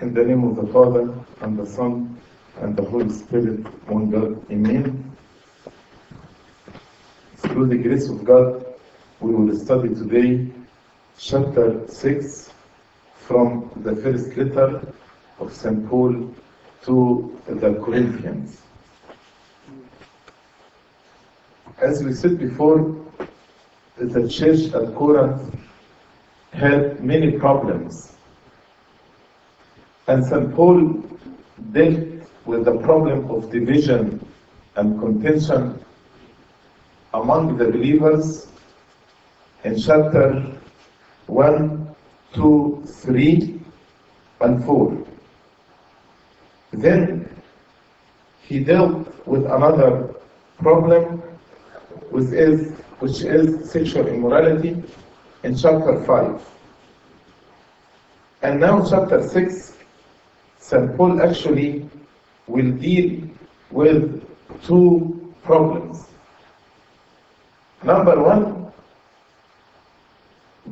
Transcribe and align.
In 0.00 0.12
the 0.12 0.24
name 0.24 0.42
of 0.42 0.56
the 0.56 0.66
Father, 0.72 1.14
and 1.42 1.56
the 1.56 1.64
Son, 1.64 2.20
and 2.60 2.76
the 2.76 2.82
Holy 2.82 3.08
Spirit, 3.10 3.60
one 3.88 4.10
God. 4.10 4.44
Amen. 4.50 5.16
Through 7.36 7.68
the 7.68 7.78
grace 7.78 8.08
of 8.08 8.24
God, 8.24 8.66
we 9.20 9.32
will 9.32 9.56
study 9.56 9.90
today 9.90 10.50
chapter 11.16 11.86
6 11.86 12.50
from 13.18 13.70
the 13.76 13.94
first 13.94 14.36
letter 14.36 14.92
of 15.38 15.54
St. 15.54 15.88
Paul 15.88 16.34
to 16.82 17.40
the 17.46 17.74
Corinthians. 17.74 18.62
As 21.78 22.02
we 22.02 22.14
said 22.14 22.36
before, 22.36 22.96
the 23.96 24.28
church 24.28 24.74
at 24.74 24.92
Corinth 24.96 25.56
had 26.52 27.02
many 27.04 27.38
problems. 27.38 28.13
And 30.06 30.24
St. 30.24 30.54
Paul 30.54 31.02
dealt 31.72 32.28
with 32.44 32.64
the 32.66 32.76
problem 32.78 33.30
of 33.30 33.50
division 33.50 34.24
and 34.76 35.00
contention 35.00 35.82
among 37.14 37.56
the 37.56 37.66
believers 37.66 38.48
in 39.64 39.78
chapter 39.78 40.52
1, 41.26 41.94
2, 42.34 42.82
3, 42.86 43.60
and 44.40 44.64
4. 44.64 45.06
Then 46.72 47.28
he 48.42 48.58
dealt 48.62 49.26
with 49.26 49.46
another 49.46 50.14
problem, 50.58 51.22
which 52.10 52.32
is, 52.32 52.72
which 52.98 53.22
is 53.22 53.70
sexual 53.70 54.06
immorality, 54.06 54.82
in 55.44 55.56
chapter 55.56 56.04
5. 56.04 56.48
And 58.42 58.60
now, 58.60 58.84
chapter 58.84 59.26
6, 59.26 59.73
St. 60.64 60.96
Paul 60.96 61.20
actually 61.20 61.86
will 62.46 62.70
deal 62.72 63.20
with 63.70 64.24
two 64.62 65.34
problems. 65.42 66.06
Number 67.82 68.16
one, 68.22 68.72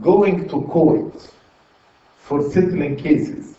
going 0.00 0.48
to 0.48 0.62
court 0.62 1.30
for 2.16 2.40
settling 2.52 2.96
cases. 2.96 3.56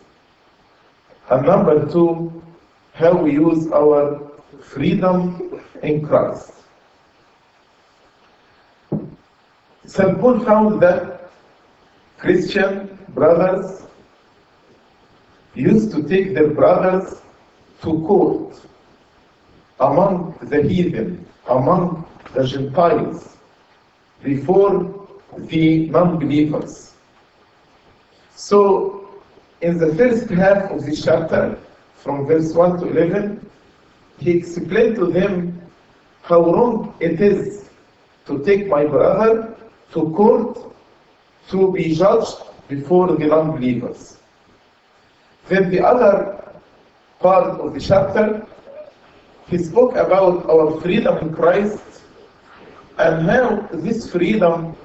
And 1.30 1.46
number 1.46 1.88
two, 1.92 2.42
how 2.94 3.16
we 3.16 3.34
use 3.34 3.72
our 3.72 4.32
freedom 4.60 5.62
in 5.84 6.04
Christ. 6.04 6.52
St. 9.86 10.20
Paul 10.20 10.40
found 10.40 10.82
that 10.82 11.30
Christian 12.18 12.98
brothers 13.10 13.84
used 15.56 15.92
to 15.92 16.04
take 16.04 16.34
their 16.34 16.50
brothers 16.50 17.22
to 17.82 17.90
court 18.08 18.60
among 19.80 20.38
the 20.42 20.62
heathen, 20.62 21.26
among 21.48 22.06
the 22.34 22.46
Gentiles, 22.46 23.38
before 24.24 25.08
the 25.38 25.88
non 25.90 26.20
believers. 26.20 26.94
So, 28.36 29.22
in 29.62 29.78
the 29.78 29.94
first 29.96 30.30
half 30.30 30.72
of 30.72 30.86
this 30.86 31.04
chapter, 31.04 31.58
from 31.96 32.26
verse 32.26 32.54
1 32.54 32.80
to 32.80 32.88
11, 32.90 33.50
he 34.20 34.32
explained 34.32 34.96
to 34.96 35.08
them 35.08 35.62
how 36.24 36.42
wrong 36.52 36.94
it 37.00 37.22
is 37.22 37.70
to 38.26 38.44
take 38.44 38.68
my 38.68 38.86
brother 38.86 39.56
to 39.94 40.02
court 40.16 40.74
to 41.50 41.72
be 41.72 41.94
judged 41.96 42.38
before 42.68 43.16
the 43.16 43.26
non 43.26 43.52
believers. 43.52 44.18
Then 45.48 45.70
the 45.70 45.86
other 45.86 46.44
part 47.20 47.60
of 47.60 47.74
the 47.74 47.80
chapter, 47.80 48.46
he 49.48 49.58
spoke 49.58 49.96
about 49.96 50.50
our 50.50 50.80
freedom 50.82 51.18
in 51.18 51.34
Christ 51.34 51.84
and 52.98 53.30
how 53.30 53.68
this 53.72 54.10
freedom 54.12 54.76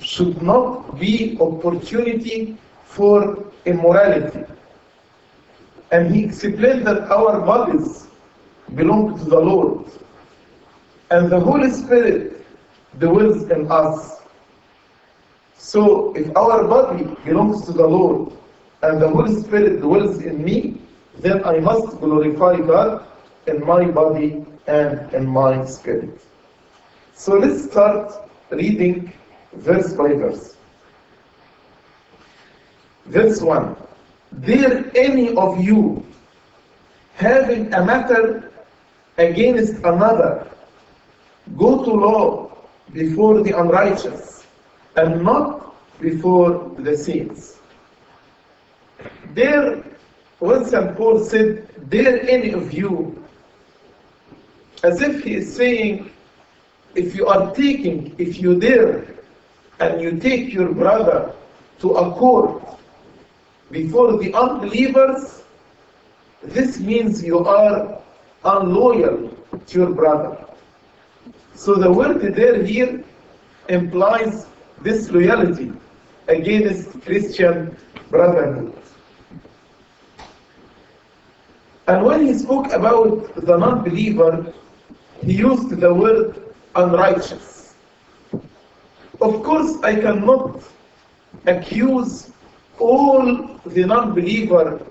should 0.00 0.42
not 0.42 0.98
be 0.98 1.36
opportunity 1.40 2.56
for 2.84 3.44
immorality. 3.64 4.44
And 5.90 6.14
he 6.14 6.24
explained 6.24 6.86
that 6.86 7.10
our 7.10 7.40
bodies 7.40 8.08
belong 8.74 9.18
to 9.18 9.24
the 9.24 9.38
Lord. 9.38 9.86
And 11.10 11.30
the 11.30 11.40
Holy 11.40 11.70
Spirit 11.70 12.44
dwells 12.98 13.44
in 13.50 13.70
us. 13.70 14.20
So 15.56 16.14
if 16.14 16.34
our 16.36 16.64
body 16.64 17.04
belongs 17.24 17.64
to 17.66 17.72
the 17.72 17.86
Lord 17.86 18.32
and 18.82 19.02
the 19.02 19.08
Holy 19.08 19.34
Spirit 19.42 19.80
dwells 19.80 20.22
in 20.22 20.44
me, 20.44 20.80
then 21.18 21.44
I 21.44 21.58
must 21.58 21.98
glorify 21.98 22.56
God 22.56 23.06
in 23.46 23.66
my 23.66 23.84
body 23.84 24.44
and 24.66 25.12
in 25.12 25.26
my 25.26 25.64
spirit. 25.64 26.20
So 27.14 27.34
let's 27.34 27.64
start 27.64 28.12
reading 28.50 29.12
verse 29.54 29.92
by 29.94 30.12
verse. 30.12 30.56
Verse 33.06 33.40
1 33.40 33.76
Dare 34.40 34.90
any 34.94 35.34
of 35.34 35.60
you 35.60 36.06
having 37.14 37.72
a 37.74 37.84
matter 37.84 38.52
against 39.16 39.74
another 39.84 40.46
go 41.56 41.82
to 41.84 41.90
law 41.90 42.56
before 42.92 43.42
the 43.42 43.58
unrighteous 43.58 44.46
and 44.96 45.22
not 45.22 45.74
before 46.00 46.70
the 46.78 46.96
saints? 46.96 47.57
There, 49.34 49.82
when 50.38 50.64
St. 50.64 50.96
Paul 50.96 51.24
said, 51.24 51.68
Dare 51.90 52.28
any 52.28 52.52
of 52.52 52.72
you, 52.72 53.24
as 54.82 55.00
if 55.02 55.24
he 55.24 55.34
is 55.34 55.54
saying, 55.54 56.10
if 56.94 57.14
you 57.14 57.26
are 57.26 57.54
taking, 57.54 58.14
if 58.18 58.40
you 58.40 58.58
dare, 58.58 59.06
and 59.80 60.00
you 60.00 60.18
take 60.18 60.52
your 60.52 60.72
brother 60.72 61.32
to 61.80 61.90
a 61.92 62.12
court 62.14 62.62
before 63.70 64.18
the 64.18 64.34
unbelievers, 64.34 65.42
this 66.42 66.80
means 66.80 67.22
you 67.22 67.38
are 67.44 68.00
unloyal 68.44 69.36
to 69.66 69.78
your 69.78 69.90
brother. 69.90 70.44
So 71.54 71.74
the 71.74 71.90
word 71.92 72.20
there 72.34 72.62
here 72.64 73.04
implies 73.68 74.46
disloyalty 74.82 75.72
against 76.28 77.00
Christian 77.02 77.76
brotherhood. 78.10 78.77
And 81.88 82.04
when 82.04 82.26
he 82.26 82.34
spoke 82.34 82.70
about 82.72 83.34
the 83.34 83.56
non 83.56 83.82
believer, 83.82 84.52
he 85.22 85.32
used 85.32 85.70
the 85.70 85.92
word 85.92 86.54
unrighteous. 86.74 87.74
Of 89.22 89.42
course, 89.42 89.82
I 89.82 89.94
cannot 89.94 90.62
accuse 91.46 92.30
all 92.78 93.58
the 93.64 93.84
non 93.86 94.14
believer 94.14 94.84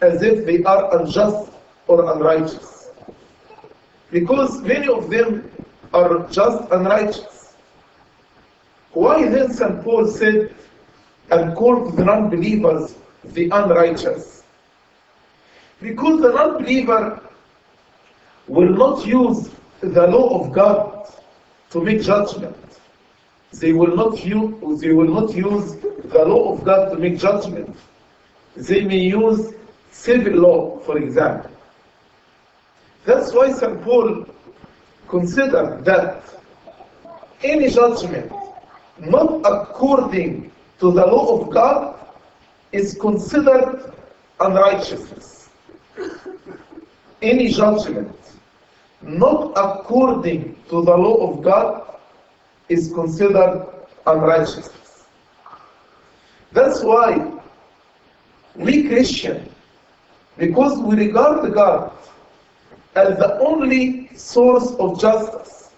as 0.00 0.22
if 0.22 0.46
they 0.46 0.62
are 0.62 1.00
unjust 1.00 1.50
or 1.88 2.12
unrighteous. 2.14 2.90
Because 4.12 4.62
many 4.62 4.86
of 4.86 5.10
them 5.10 5.50
are 5.92 6.28
just 6.30 6.70
unrighteous. 6.70 7.54
Why 8.92 9.28
then 9.28 9.52
St. 9.52 9.82
Paul 9.82 10.06
said 10.06 10.54
and 11.32 11.56
called 11.56 11.96
the 11.96 12.04
non 12.04 12.30
believers 12.30 12.94
the 13.24 13.50
unrighteous? 13.50 14.39
Because 15.80 16.20
the 16.20 16.32
non 16.32 16.62
believer 16.62 17.20
will 18.46 18.68
not 18.68 19.06
use 19.06 19.50
the 19.80 20.06
law 20.06 20.40
of 20.40 20.52
God 20.52 21.12
to 21.70 21.80
make 21.82 22.02
judgment. 22.02 22.56
They 23.52 23.72
will 23.72 23.96
not 23.96 24.24
use, 24.24 24.80
they 24.80 24.92
will 24.92 25.08
not 25.08 25.34
use 25.34 25.76
the 25.76 26.24
law 26.24 26.52
of 26.54 26.64
God 26.64 26.90
to 26.90 26.98
make 26.98 27.18
judgment. 27.18 27.76
They 28.56 28.84
may 28.84 28.98
use 28.98 29.54
civil 29.90 30.34
law, 30.34 30.78
for 30.80 30.98
example. 30.98 31.50
That's 33.04 33.32
why 33.32 33.52
St. 33.52 33.80
Paul 33.82 34.26
considered 35.08 35.84
that 35.84 36.22
any 37.42 37.70
judgment 37.70 38.30
not 38.98 39.40
according 39.44 40.52
to 40.78 40.92
the 40.92 41.06
law 41.06 41.40
of 41.40 41.50
God 41.50 41.98
is 42.72 42.96
considered 43.00 43.92
unrighteousness. 44.40 45.39
Any 47.22 47.52
judgment 47.52 48.16
not 49.02 49.52
according 49.56 50.56
to 50.68 50.82
the 50.82 50.96
law 50.96 51.30
of 51.30 51.42
God 51.42 51.96
is 52.68 52.92
considered 52.92 53.66
unrighteousness. 54.06 55.04
That's 56.52 56.82
why 56.82 57.32
we 58.54 58.88
Christian, 58.88 59.48
because 60.36 60.78
we 60.80 60.96
regard 60.96 61.52
God 61.54 61.92
as 62.96 63.16
the 63.18 63.38
only 63.38 64.10
source 64.16 64.72
of 64.74 65.00
justice, 65.00 65.70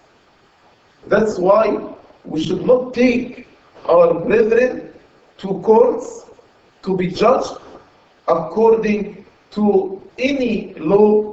that's 1.07 1.39
why 1.39 1.95
we 2.25 2.43
should 2.43 2.65
not 2.65 2.95
take 2.95 3.49
our 3.87 4.15
brethren 4.15 4.93
to 5.39 5.61
courts 5.61 6.27
to 6.83 6.97
be 6.97 7.09
judged 7.09 7.59
according 8.29 9.25
to 9.51 10.01
any 10.19 10.75
law 10.75 11.32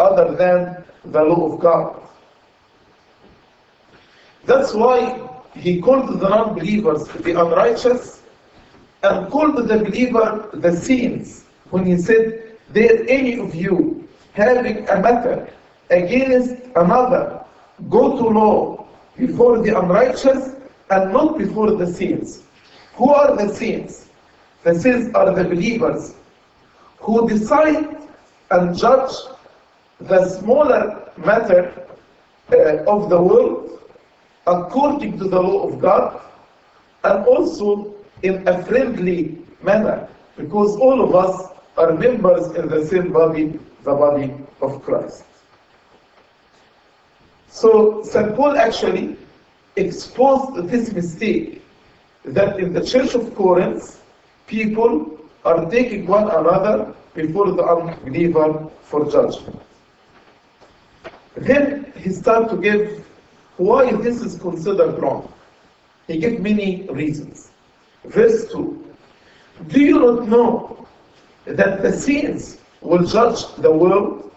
other 0.00 0.34
than 0.34 0.84
the 1.04 1.22
law 1.22 1.52
of 1.52 1.60
God. 1.60 2.00
That's 4.44 4.72
why 4.72 5.28
he 5.54 5.80
called 5.80 6.20
the 6.20 6.28
non-believers 6.28 7.08
the 7.08 7.40
unrighteous 7.40 8.22
and 9.02 9.30
called 9.30 9.56
the 9.56 9.78
believer 9.78 10.48
the 10.54 10.74
saints 10.76 11.44
when 11.70 11.86
he 11.86 11.96
said, 11.96 12.56
There 12.70 13.04
any 13.08 13.38
of 13.38 13.54
you 13.54 14.08
having 14.32 14.88
a 14.88 15.00
matter 15.00 15.48
against 15.90 16.54
another, 16.76 17.44
go 17.88 18.16
to 18.16 18.28
law 18.28 18.86
before 19.16 19.58
the 19.62 19.78
unrighteous 19.78 20.54
and 20.90 21.12
not 21.12 21.38
before 21.38 21.72
the 21.72 21.86
saints. 21.86 22.42
Who 22.94 23.10
are 23.10 23.36
the 23.36 23.54
saints? 23.54 24.06
The 24.64 24.74
saints 24.74 25.14
are 25.14 25.34
the 25.34 25.44
believers 25.44 26.14
who 26.98 27.28
decide 27.28 27.96
and 28.50 28.76
judge 28.76 29.12
the 30.00 30.28
smaller 30.28 31.12
matter 31.18 31.86
uh, 32.52 32.84
of 32.84 33.10
the 33.10 33.20
world 33.20 33.80
according 34.46 35.18
to 35.18 35.24
the 35.28 35.40
law 35.40 35.68
of 35.68 35.80
God 35.80 36.20
and 37.04 37.24
also 37.26 37.94
in 38.22 38.46
a 38.48 38.64
friendly 38.64 39.38
manner 39.62 40.08
because 40.36 40.76
all 40.76 41.02
of 41.02 41.14
us 41.14 41.52
are 41.76 41.92
members 41.94 42.46
in 42.56 42.68
the 42.68 42.84
same 42.86 43.12
body, 43.12 43.58
the 43.84 43.94
body 43.94 44.34
of 44.60 44.82
Christ. 44.82 45.24
So 47.48 48.02
St. 48.02 48.34
Paul 48.34 48.56
actually 48.56 49.16
exposed 49.76 50.68
this 50.68 50.92
mistake 50.92 51.62
that 52.24 52.58
in 52.58 52.72
the 52.72 52.84
church 52.84 53.14
of 53.14 53.34
Corinth, 53.34 54.02
people 54.46 55.18
are 55.44 55.68
taking 55.70 56.06
one 56.06 56.30
another 56.30 56.94
before 57.14 57.52
the 57.52 57.62
unbeliever 57.62 58.68
for 58.82 59.10
judgment. 59.10 59.60
Then 61.36 61.92
he 61.96 62.10
started 62.10 62.50
to 62.50 62.56
give 62.56 63.06
why 63.56 63.92
this 63.92 64.20
is 64.22 64.38
considered 64.38 64.98
wrong. 65.00 65.32
He 66.06 66.18
gave 66.18 66.40
many 66.40 66.88
reasons. 66.90 67.50
Verse 68.04 68.50
2 68.52 68.94
Do 69.68 69.80
you 69.80 70.00
not 70.00 70.28
know 70.28 70.86
that 71.44 71.82
the 71.82 71.92
saints 71.92 72.58
will 72.80 73.06
judge 73.06 73.54
the 73.56 73.70
world? 73.70 74.32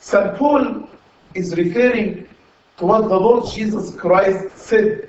St. 0.00 0.36
Paul 0.36 0.88
is 1.34 1.56
referring 1.56 2.28
to 2.78 2.86
what 2.86 3.08
the 3.08 3.18
Lord 3.18 3.52
Jesus 3.52 3.94
Christ 3.94 4.56
said 4.56 5.08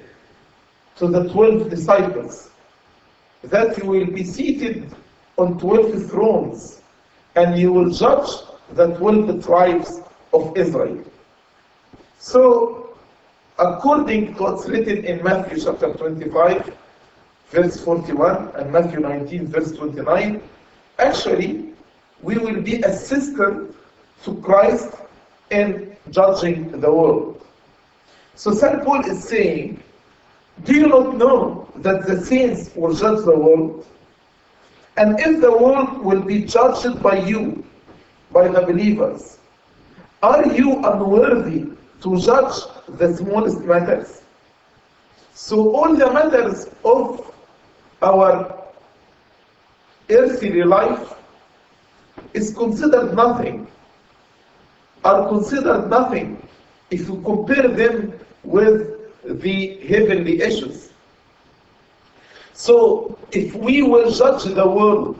to 0.98 1.08
the 1.08 1.30
12 1.30 1.70
disciples 1.70 2.50
that 3.44 3.76
he 3.76 3.88
will 3.88 4.06
be 4.06 4.24
seated 4.24 4.94
on 5.38 5.58
12 5.58 6.10
thrones 6.12 6.82
and 7.36 7.56
he 7.56 7.66
will 7.68 7.90
judge 7.90 8.30
the 8.74 8.88
12 8.98 9.44
tribes 9.44 10.02
of 10.34 10.56
Israel. 10.58 11.04
So, 12.20 12.96
according 13.60 14.36
to 14.36 14.44
what's 14.44 14.68
written 14.68 15.06
in 15.06 15.24
Matthew 15.24 15.60
chapter 15.64 15.94
25, 15.94 16.76
verse 17.50 17.84
41, 17.84 18.52
and 18.56 18.72
Matthew 18.72 19.00
19, 19.00 19.48
verse 19.48 19.72
29, 19.72 20.42
actually, 21.00 21.74
we 22.22 22.38
will 22.38 22.62
be 22.62 22.82
assistant 22.82 23.76
to 24.24 24.36
Christ 24.42 24.94
in 25.50 25.96
judging 26.12 26.80
the 26.80 26.92
world. 26.92 27.46
So, 28.36 28.54
St. 28.54 28.84
Paul 28.84 29.02
is 29.06 29.24
saying, 29.24 29.84
Do 30.64 30.76
you 30.76 30.88
not 30.88 31.18
know 31.18 31.70
that 31.78 32.08
the 32.08 32.24
saints 32.26 32.72
will 32.76 32.94
judge 32.94 33.26
the 33.26 33.36
world? 33.38 33.86
And 34.98 35.20
if 35.20 35.42
the 35.42 35.52
world 35.52 36.00
will 36.00 36.22
be 36.22 36.44
judged 36.46 37.02
by 37.02 37.20
you, 37.20 37.66
by 38.32 38.48
the 38.48 38.62
believers, 38.62 39.40
are 40.22 40.46
you 40.54 40.78
unworthy 40.86 41.66
to 42.02 42.20
judge 42.20 42.62
the 42.88 43.16
smallest 43.16 43.62
matters? 43.62 44.22
So 45.34 45.76
all 45.76 45.96
the 45.96 46.12
matters 46.12 46.68
of 46.86 47.34
our 48.02 48.64
earthly 50.10 50.64
life 50.64 51.14
is 52.34 52.54
considered 52.54 53.16
nothing, 53.16 53.68
are 55.04 55.28
considered 55.28 55.90
nothing 55.90 56.48
if 56.92 57.08
you 57.08 57.22
compare 57.22 57.68
them 57.68 58.14
with 58.44 59.00
the 59.42 59.78
heavenly 59.88 60.42
issues. 60.42 60.92
So 62.54 63.18
if 63.32 63.56
we 63.56 63.82
will 63.82 64.12
judge 64.12 64.44
the 64.44 64.68
world 64.68 65.18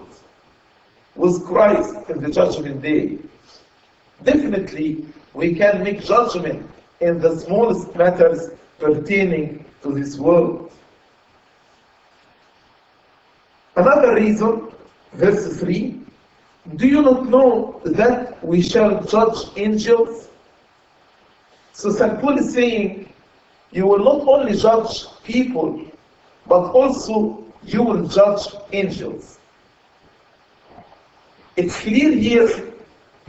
with 1.16 1.44
Christ 1.46 1.96
in 2.10 2.22
the 2.22 2.30
judgment 2.30 2.82
day, 2.82 3.18
definitely 4.24 5.06
we 5.34 5.56
can 5.56 5.84
make 5.84 6.02
judgment 6.04 6.70
in 7.00 7.20
the 7.20 7.40
smallest 7.40 7.96
matters 7.96 8.50
pertaining 8.80 9.66
to 9.82 9.94
this 9.94 10.18
world. 10.18 10.72
Another 13.76 14.16
reason, 14.16 14.70
verse 15.14 15.60
3 15.60 16.00
Do 16.76 16.88
you 16.88 17.02
not 17.02 17.28
know 17.30 17.82
that 17.86 18.44
we 18.46 18.62
shall 18.62 19.04
judge 19.06 19.38
angels? 19.56 20.30
So 21.74 21.90
St. 21.92 22.20
Paul 22.20 22.38
is 22.38 22.54
saying, 22.54 23.12
You 23.72 23.88
will 23.88 24.04
not 24.04 24.28
only 24.28 24.58
judge 24.58 25.06
people, 25.24 25.82
but 26.48 26.72
also 26.72 27.44
you 27.64 27.82
will 27.82 28.08
judge 28.08 28.48
angels. 28.74 29.40
It's 31.56 31.80
clear 31.80 32.12
here 32.12 32.71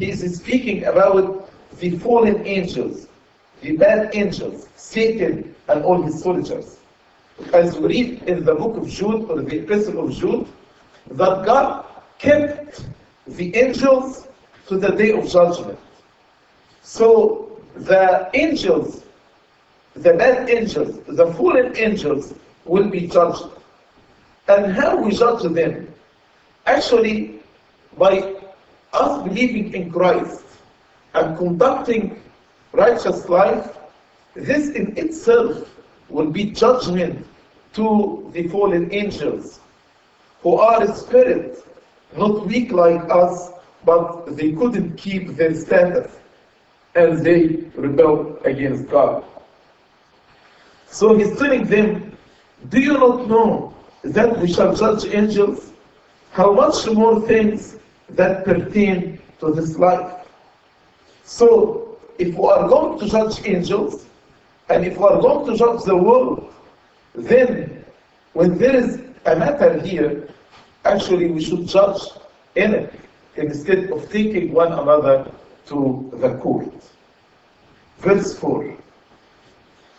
he 0.03 0.11
is 0.11 0.37
speaking 0.37 0.85
about 0.87 1.49
the 1.79 1.97
fallen 1.99 2.45
angels, 2.45 3.07
the 3.61 3.77
bad 3.77 4.11
angels, 4.17 4.69
Satan 4.75 5.55
and 5.69 5.85
all 5.85 6.03
his 6.03 6.21
soldiers. 6.21 6.79
As 7.53 7.79
we 7.79 7.87
read 7.87 8.23
in 8.25 8.45
the 8.45 8.57
book 8.57 8.77
of 8.77 8.89
Jude 8.89 9.31
or 9.31 9.43
the 9.43 9.61
epistle 9.61 10.05
of 10.05 10.13
Jude, 10.13 10.49
that 11.13 11.47
God 11.47 11.85
kept 12.19 12.85
the 13.29 13.55
angels 13.55 14.27
to 14.67 14.77
the 14.77 14.91
day 14.91 15.13
of 15.13 15.29
judgment. 15.29 15.79
So 16.83 17.61
the 17.77 18.29
angels, 18.35 19.05
the 19.95 20.15
bad 20.15 20.51
angels, 20.51 20.99
the 21.07 21.33
fallen 21.35 21.77
angels 21.77 22.35
will 22.65 22.89
be 22.89 23.07
judged. 23.07 23.45
And 24.49 24.73
how 24.73 24.97
we 24.97 25.13
judge 25.13 25.45
them? 25.55 25.95
Actually, 26.67 27.41
by 27.97 28.32
us 28.93 29.23
believing 29.23 29.73
in 29.75 29.91
Christ 29.91 30.45
and 31.15 31.37
conducting 31.37 32.21
righteous 32.73 33.29
life, 33.29 33.77
this 34.35 34.71
in 34.71 34.97
itself 34.97 35.69
will 36.09 36.31
be 36.31 36.51
judgment 36.51 37.27
to 37.75 38.31
the 38.33 38.49
fallen 38.49 38.93
angels 38.93 39.61
who 40.43 40.57
are 40.57 40.95
spirit, 40.95 41.65
not 42.17 42.47
weak 42.47 42.73
like 42.73 43.03
us, 43.11 43.51
but 43.85 44.37
they 44.37 44.53
couldn't 44.53 44.97
keep 44.97 45.37
their 45.37 45.55
standard 45.55 46.11
and 46.95 47.25
they 47.25 47.65
rebelled 47.75 48.39
against 48.45 48.89
God. 48.89 49.25
So 50.87 51.17
he's 51.17 51.37
telling 51.39 51.65
them, 51.65 52.17
Do 52.69 52.81
you 52.81 52.93
not 52.93 53.29
know 53.29 53.75
that 54.05 54.39
we 54.39 54.53
shall 54.53 54.75
judge 54.75 55.07
angels? 55.07 55.73
How 56.33 56.53
much 56.53 56.87
more 56.91 57.21
things 57.27 57.77
that 58.17 58.45
pertain 58.45 59.21
to 59.41 59.53
this 59.53 59.79
life? 59.79 60.27
So, 61.25 61.99
if 62.19 62.35
we 62.35 62.47
are 62.49 62.69
going 62.69 62.99
to 63.01 63.09
judge 63.09 63.47
angels, 63.47 64.07
and 64.69 64.85
if 64.85 64.97
we 64.97 65.05
are 65.05 65.21
going 65.21 65.47
to 65.47 65.57
judge 65.57 65.85
the 65.85 65.97
world, 65.97 66.53
then 67.15 67.85
when 68.33 68.59
there 68.59 68.77
is 68.77 69.03
a 69.27 69.37
matter 69.37 69.81
here, 69.81 70.29
actually 70.85 71.31
we 71.31 71.43
should 71.43 71.67
judge 71.67 72.01
in 72.57 72.75
it 72.75 72.95
instead 73.37 73.91
of 73.91 74.11
taking 74.11 74.53
one 74.53 74.73
another 74.73 75.31
to 75.67 76.11
the 76.17 76.37
court. 76.39 76.73
Verse 77.99 78.37
4. 78.39 78.77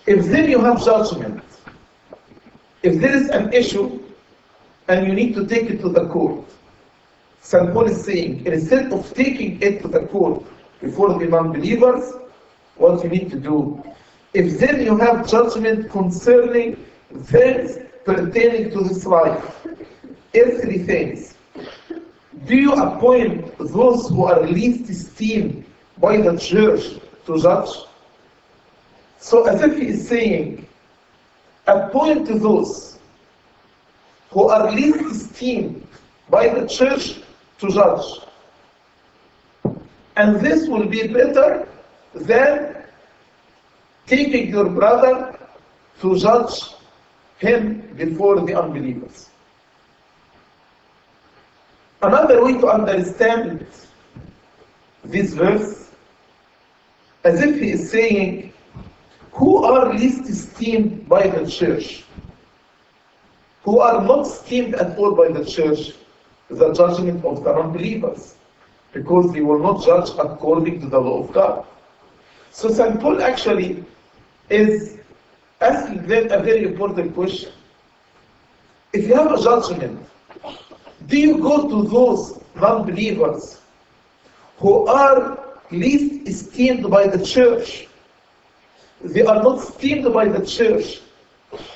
If 0.05 0.25
then 0.25 0.49
you 0.49 0.59
have 0.59 0.83
judgment, 0.83 1.43
if 2.81 2.99
there 2.99 3.15
is 3.15 3.29
an 3.29 3.53
issue 3.53 4.03
and 4.89 5.07
you 5.07 5.13
need 5.13 5.33
to 5.35 5.47
take 5.47 5.69
it 5.69 5.79
to 5.81 5.89
the 5.89 6.07
court, 6.09 6.45
St. 7.43 7.73
Paul 7.73 7.89
is 7.89 8.03
saying, 8.05 8.45
instead 8.45 8.93
of 8.93 9.13
taking 9.13 9.61
it 9.61 9.81
to 9.81 9.89
the 9.89 10.07
court 10.07 10.43
before 10.81 11.19
the 11.19 11.25
non-believers, 11.25 12.13
what 12.77 13.03
you 13.03 13.09
need 13.09 13.29
to 13.31 13.39
do, 13.39 13.83
if 14.33 14.57
then 14.59 14.81
you 14.81 14.97
have 14.97 15.27
judgment 15.27 15.91
concerning 15.91 16.77
things 17.25 17.77
pertaining 18.05 18.71
to 18.71 18.83
this 18.85 19.05
life, 19.05 19.67
earthly 20.33 20.79
things, 20.83 21.35
do 22.45 22.55
you 22.55 22.73
appoint 22.73 23.57
those 23.57 24.07
who 24.07 24.23
are 24.23 24.41
least 24.47 24.89
esteemed 24.89 25.65
by 25.97 26.17
the 26.17 26.37
church 26.37 26.97
to 27.25 27.41
judge? 27.41 27.69
So 29.19 29.45
as 29.47 29.61
if 29.61 29.77
he 29.77 29.87
is 29.87 30.07
saying, 30.07 30.65
appoint 31.67 32.25
those 32.41 32.97
who 34.31 34.47
are 34.47 34.71
least 34.71 35.01
esteemed 35.01 35.85
by 36.29 36.47
the 36.47 36.65
church 36.67 37.19
to 37.63 37.71
judge. 37.71 38.19
And 40.15 40.39
this 40.41 40.67
will 40.67 40.85
be 40.85 41.07
better 41.07 41.67
than 42.13 42.83
taking 44.05 44.49
your 44.49 44.69
brother 44.69 45.39
to 46.01 46.17
judge 46.19 46.75
him 47.37 47.81
before 47.95 48.41
the 48.41 48.59
unbelievers. 48.61 49.29
Another 52.01 52.43
way 52.43 52.57
to 52.59 52.67
understand 52.67 53.65
this 55.05 55.33
verse, 55.33 55.89
as 57.23 57.41
if 57.41 57.59
he 57.61 57.71
is 57.71 57.89
saying, 57.89 58.53
Who 59.31 59.63
are 59.63 59.93
least 59.93 60.29
esteemed 60.29 61.07
by 61.07 61.27
the 61.27 61.49
church? 61.49 62.03
Who 63.63 63.79
are 63.79 64.03
not 64.03 64.27
esteemed 64.27 64.75
at 64.75 64.97
all 64.97 65.15
by 65.15 65.29
the 65.29 65.45
church? 65.45 65.93
The 66.57 66.71
judgment 66.71 67.25
of 67.25 67.43
the 67.43 67.51
unbelievers, 67.51 68.35
because 68.93 69.33
they 69.33 69.41
will 69.41 69.59
not 69.59 69.83
judge 69.83 70.09
according 70.19 70.81
to 70.81 70.87
the 70.87 70.99
law 70.99 71.23
of 71.23 71.33
God. 71.33 71.65
So 72.51 72.69
St. 72.69 72.99
Paul 73.01 73.23
actually 73.23 73.83
is 74.49 74.99
asking 75.61 76.05
them 76.05 76.25
a 76.31 76.43
very 76.43 76.63
important 76.65 77.15
question. 77.15 77.51
If 78.93 79.07
you 79.07 79.15
have 79.15 79.31
a 79.31 79.41
judgment, 79.41 80.05
do 81.07 81.19
you 81.19 81.39
go 81.39 81.67
to 81.67 81.89
those 81.89 82.39
non-believers 82.55 83.61
who 84.57 84.85
are 84.85 85.39
least 85.71 86.27
esteemed 86.27 86.89
by 86.91 87.07
the 87.07 87.25
church? 87.25 87.87
They 89.01 89.25
are 89.25 89.41
not 89.41 89.57
esteemed 89.57 90.13
by 90.13 90.27
the 90.27 90.45
church, 90.45 91.01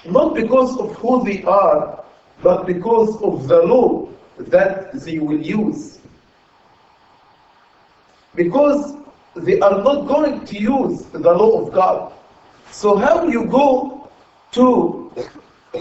not 0.06 0.36
because 0.36 0.78
of 0.78 0.96
who 0.98 1.24
they 1.26 1.42
are, 1.44 2.04
but 2.44 2.68
because 2.68 3.20
of 3.24 3.48
the 3.48 3.64
law 3.64 4.08
that 4.38 4.94
they 4.94 5.20
will 5.20 5.40
use. 5.40 6.00
Because 8.36 8.96
they 9.36 9.60
are 9.60 9.84
not 9.84 10.08
going 10.08 10.46
to 10.46 10.60
use 10.60 11.04
the 11.06 11.20
law 11.20 11.66
of 11.66 11.74
God. 11.74 12.14
So 12.72 12.98
how 12.98 13.28
you 13.28 13.46
go 13.46 14.10
to 14.54 15.12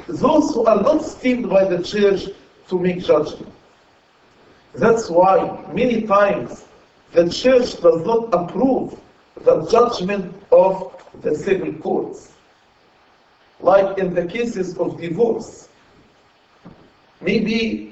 those 0.09 0.55
who 0.55 0.65
are 0.67 0.81
not 0.83 1.03
esteemed 1.03 1.49
by 1.49 1.65
the 1.65 1.83
church 1.83 2.27
to 2.69 2.79
make 2.79 3.01
judgment? 3.01 3.53
That's 4.75 5.09
why 5.09 5.65
many 5.73 6.03
times 6.03 6.65
the 7.13 7.29
church 7.31 7.81
does 7.81 8.05
not 8.05 8.29
approve 8.33 8.99
the 9.43 9.67
judgment 9.67 10.35
of 10.53 10.93
the 11.23 11.35
civil 11.35 11.73
courts. 11.75 12.33
Like 13.61 13.99
in 13.99 14.15
the 14.15 14.27
cases 14.27 14.77
of 14.77 15.01
divorce. 15.01 15.69
Maybe 17.21 17.86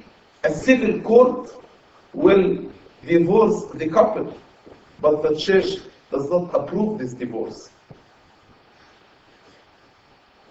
a 0.44 0.52
civil 0.52 1.00
court 1.00 1.50
will 2.12 2.70
divorce 3.06 3.64
the 3.74 3.88
couple, 3.88 4.36
but 5.00 5.22
the 5.22 5.36
church 5.36 5.78
does 6.10 6.30
not 6.30 6.54
approve 6.54 6.98
this 6.98 7.14
divorce. 7.14 7.70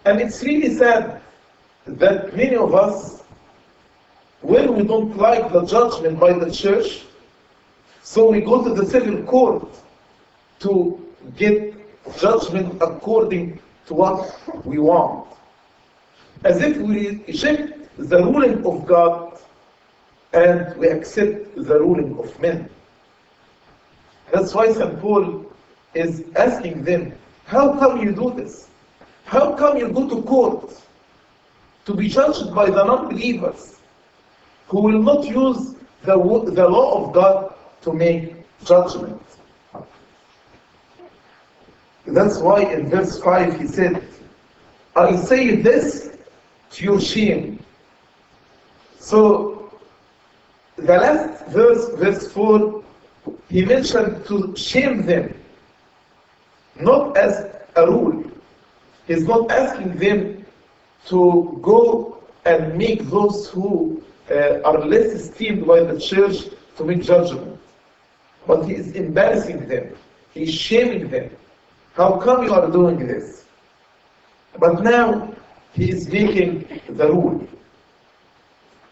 And 0.05 0.19
it's 0.19 0.43
really 0.43 0.75
sad 0.75 1.21
that 1.85 2.35
many 2.35 2.55
of 2.55 2.73
us, 2.73 3.23
when 4.41 4.75
we 4.75 4.83
don't 4.83 5.15
like 5.15 5.53
the 5.53 5.63
judgment 5.65 6.19
by 6.19 6.33
the 6.33 6.51
church, 6.51 7.03
so 8.01 8.29
we 8.29 8.41
go 8.41 8.63
to 8.63 8.73
the 8.73 8.85
civil 8.85 9.23
court 9.23 9.67
to 10.59 10.99
get 11.37 11.73
judgment 12.19 12.81
according 12.81 13.59
to 13.85 13.93
what 13.93 14.65
we 14.65 14.77
want. 14.79 15.27
As 16.43 16.61
if 16.61 16.77
we 16.77 17.23
reject 17.27 17.73
the 17.97 18.17
ruling 18.17 18.65
of 18.65 18.85
God 18.85 19.32
and 20.33 20.75
we 20.77 20.87
accept 20.87 21.55
the 21.55 21.79
ruling 21.79 22.17
of 22.17 22.39
men. 22.39 22.69
That's 24.31 24.53
why 24.53 24.71
St. 24.71 24.99
Paul 24.99 25.45
is 25.93 26.23
asking 26.35 26.83
them, 26.83 27.13
how 27.45 27.77
come 27.77 28.01
you 28.01 28.13
do 28.13 28.33
this? 28.35 28.69
How 29.25 29.53
come 29.53 29.77
you 29.77 29.89
go 29.89 30.09
to 30.09 30.21
court 30.23 30.81
to 31.85 31.93
be 31.93 32.07
judged 32.07 32.53
by 32.53 32.69
the 32.69 32.83
non-believers 32.83 33.79
who 34.67 34.81
will 34.81 35.01
not 35.01 35.25
use 35.25 35.75
the, 36.03 36.15
the 36.15 36.67
law 36.67 37.05
of 37.05 37.13
God 37.13 37.53
to 37.83 37.93
make 37.93 38.35
judgment? 38.65 39.21
That's 42.05 42.39
why 42.39 42.63
in 42.63 42.89
verse 42.89 43.19
5 43.19 43.59
he 43.59 43.67
said, 43.67 44.03
I 44.95 45.15
say 45.15 45.55
this 45.57 46.17
to 46.71 46.83
your 46.83 46.99
shame. 46.99 47.63
So 48.99 49.52
the 50.77 50.97
last 50.97 51.45
verse, 51.47 51.89
verse 51.95 52.31
4, 52.31 52.83
he 53.49 53.63
mentioned 53.65 54.25
to 54.25 54.55
shame 54.55 55.05
them, 55.05 55.33
not 56.79 57.15
as 57.17 57.51
a 57.75 57.85
rule. 57.87 58.23
He's 59.07 59.23
not 59.27 59.51
asking 59.51 59.95
them 59.97 60.45
to 61.07 61.59
go 61.61 62.23
and 62.45 62.77
make 62.77 63.03
those 63.09 63.49
who 63.49 64.01
uh, 64.31 64.61
are 64.63 64.79
less 64.85 65.07
esteemed 65.11 65.65
by 65.67 65.81
the 65.81 65.99
church 65.99 66.45
to 66.77 66.83
make 66.83 67.03
judgment. 67.03 67.59
But 68.47 68.65
he 68.65 68.73
is 68.75 68.91
embarrassing 68.93 69.67
them. 69.67 69.95
He's 70.33 70.53
shaming 70.53 71.09
them. 71.09 71.29
How 71.93 72.17
come 72.17 72.43
you 72.43 72.53
are 72.53 72.69
doing 72.71 73.05
this? 73.07 73.45
But 74.59 74.81
now 74.83 75.33
he 75.73 75.89
is 75.91 76.07
making 76.09 76.81
the 76.89 77.07
rule. 77.11 77.47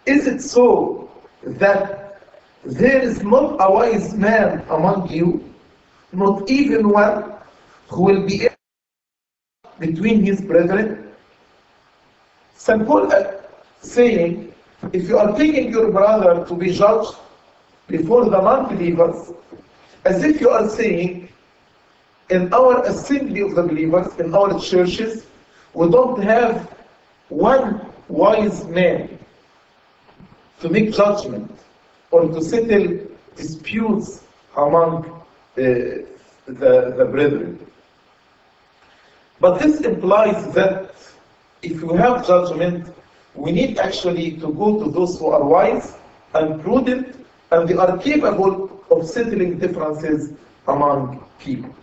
Is 0.05 0.27
it 0.27 0.41
so 0.41 1.10
that 1.43 2.21
there 2.63 3.01
is 3.01 3.23
not 3.23 3.57
a 3.59 3.71
wise 3.71 4.13
man 4.13 4.63
among 4.69 5.09
you, 5.09 5.53
not 6.13 6.49
even 6.49 6.89
one 6.89 7.33
who 7.89 8.03
will 8.03 8.25
be 8.25 8.47
between 9.79 10.23
his 10.23 10.41
brethren? 10.41 11.11
St. 12.55 12.85
Paul 12.85 13.11
uh, 13.11 13.33
saying, 13.81 14.53
if 14.93 15.09
you 15.09 15.17
are 15.17 15.35
taking 15.35 15.71
your 15.71 15.91
brother 15.91 16.45
to 16.45 16.53
be 16.55 16.71
judged 16.71 17.15
before 17.87 18.25
the 18.25 18.39
non-believers, 18.39 19.31
as 20.05 20.23
if 20.23 20.39
you 20.39 20.49
are 20.49 20.69
saying, 20.69 21.29
in 22.29 22.53
our 22.53 22.83
assembly 22.85 23.41
of 23.41 23.55
the 23.55 23.63
believers, 23.63 24.07
in 24.19 24.33
our 24.33 24.59
churches, 24.59 25.25
we 25.73 25.89
don't 25.89 26.21
have 26.21 26.71
one 27.29 27.81
wise 28.07 28.65
man 28.67 29.10
to 30.61 30.69
make 30.69 30.93
judgment 30.93 31.51
or 32.11 32.27
to 32.27 32.41
settle 32.41 32.99
disputes 33.35 34.23
among 34.57 35.05
uh, 35.05 35.21
the, 35.57 36.93
the 36.97 37.07
brethren. 37.11 37.59
But 39.39 39.59
this 39.59 39.81
implies 39.81 40.53
that 40.53 40.95
if 41.61 41.81
you 41.81 41.93
have 41.93 42.25
judgment, 42.27 42.93
we 43.33 43.51
need 43.51 43.79
actually 43.79 44.31
to 44.37 44.53
go 44.53 44.83
to 44.83 44.91
those 44.91 45.17
who 45.17 45.27
are 45.27 45.43
wise 45.43 45.95
and 46.33 46.61
prudent 46.61 47.25
and 47.51 47.67
they 47.67 47.75
are 47.75 47.97
capable 47.97 48.83
of 48.91 49.07
settling 49.07 49.57
differences 49.57 50.33
among 50.67 51.23
people. 51.39 51.73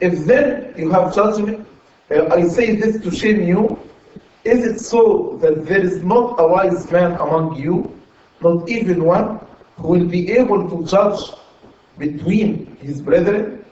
If 0.00 0.24
then 0.26 0.74
you 0.76 0.90
have 0.90 1.14
judgment, 1.14 1.66
uh, 2.10 2.26
I 2.26 2.46
say 2.46 2.76
this 2.76 3.02
to 3.02 3.10
shame 3.10 3.42
you, 3.42 3.78
is 4.46 4.64
it 4.64 4.78
so 4.80 5.38
that 5.42 5.66
there 5.66 5.84
is 5.84 6.02
not 6.02 6.36
a 6.38 6.46
wise 6.46 6.90
man 6.90 7.12
among 7.12 7.56
you, 7.56 7.92
not 8.40 8.68
even 8.68 9.04
one, 9.04 9.40
who 9.76 9.88
will 9.88 10.06
be 10.06 10.30
able 10.32 10.68
to 10.70 10.86
judge 10.86 11.20
between 11.98 12.76
his 12.80 13.00
brethren? 13.00 13.64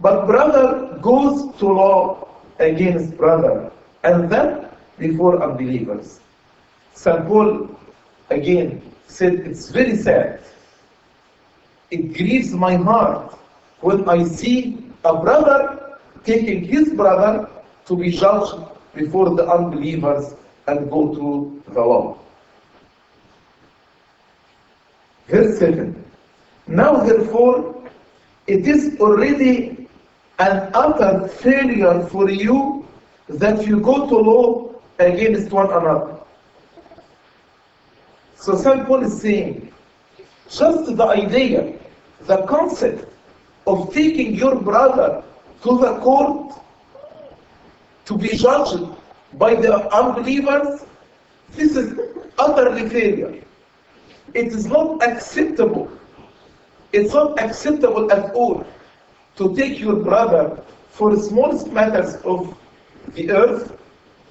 But 0.00 0.26
brother 0.26 0.98
goes 1.00 1.56
to 1.58 1.66
law 1.66 2.28
against 2.58 3.16
brother, 3.16 3.70
and 4.02 4.28
then 4.28 4.68
before 4.98 5.42
unbelievers. 5.42 6.20
St. 6.94 7.26
Paul 7.26 7.70
again 8.30 8.82
said, 9.06 9.34
It's 9.46 9.70
very 9.70 9.96
sad. 9.96 10.40
It 11.90 12.14
grieves 12.14 12.52
my 12.52 12.74
heart 12.74 13.38
when 13.80 14.08
I 14.08 14.24
see 14.24 14.84
a 15.04 15.14
brother 15.20 15.98
taking 16.24 16.64
his 16.64 16.92
brother 16.92 17.48
to 17.86 17.96
be 17.96 18.10
judged 18.10 18.56
before 18.94 19.34
the 19.36 19.46
unbelievers 19.48 20.34
and 20.66 20.90
go 20.90 21.14
to 21.14 21.62
the 21.72 21.80
law. 21.80 22.18
Verse 25.28 25.58
7. 25.58 26.04
Now 26.66 26.96
therefore, 27.04 27.74
it 28.46 28.66
is 28.66 28.98
already 29.00 29.88
an 30.38 30.70
utter 30.74 31.28
failure 31.28 32.06
for 32.06 32.30
you 32.30 32.86
that 33.28 33.66
you 33.66 33.80
go 33.80 34.08
to 34.08 34.16
law 34.16 34.70
against 34.98 35.50
one 35.52 35.66
another. 35.66 36.18
So 38.36 38.56
St. 38.56 38.86
Paul 38.86 39.02
is 39.02 39.20
saying, 39.20 39.72
just 40.48 40.96
the 40.96 41.04
idea, 41.04 41.74
the 42.22 42.46
concept 42.46 43.04
of 43.66 43.92
taking 43.92 44.34
your 44.34 44.54
brother 44.56 45.22
to 45.62 45.78
the 45.78 45.98
court 45.98 46.54
to 48.08 48.16
be 48.16 48.34
judged 48.38 48.88
by 49.34 49.54
the 49.54 49.72
unbelievers, 49.94 50.86
this 51.52 51.76
is 51.76 52.00
utterly 52.38 52.88
failure. 52.88 53.44
It 54.32 54.46
is 54.46 54.66
not 54.66 55.02
acceptable. 55.02 55.90
It's 56.92 57.12
not 57.12 57.38
acceptable 57.38 58.10
at 58.10 58.32
all 58.32 58.66
to 59.36 59.54
take 59.54 59.78
your 59.78 59.96
brother 59.96 60.64
for 60.88 61.14
the 61.14 61.22
smallest 61.22 61.70
matters 61.70 62.16
of 62.24 62.56
the 63.12 63.30
earth, 63.30 63.76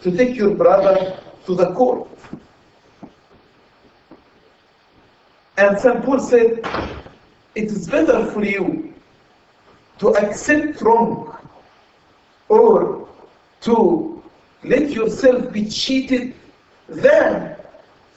to 0.02 0.10
take 0.12 0.36
your 0.36 0.56
brother 0.56 1.20
to 1.46 1.54
the 1.54 1.72
court. 1.74 2.10
And 5.58 5.78
St. 5.78 6.04
Paul 6.04 6.20
said, 6.20 6.60
it 7.54 7.66
is 7.66 7.88
better 7.88 8.26
for 8.32 8.44
you 8.44 8.92
to 10.00 10.16
accept 10.16 10.82
wrong 10.82 11.38
or 12.50 13.07
to 13.68 14.24
let 14.64 14.92
yourself 14.92 15.52
be 15.52 15.66
cheated 15.70 16.34
than 16.88 17.56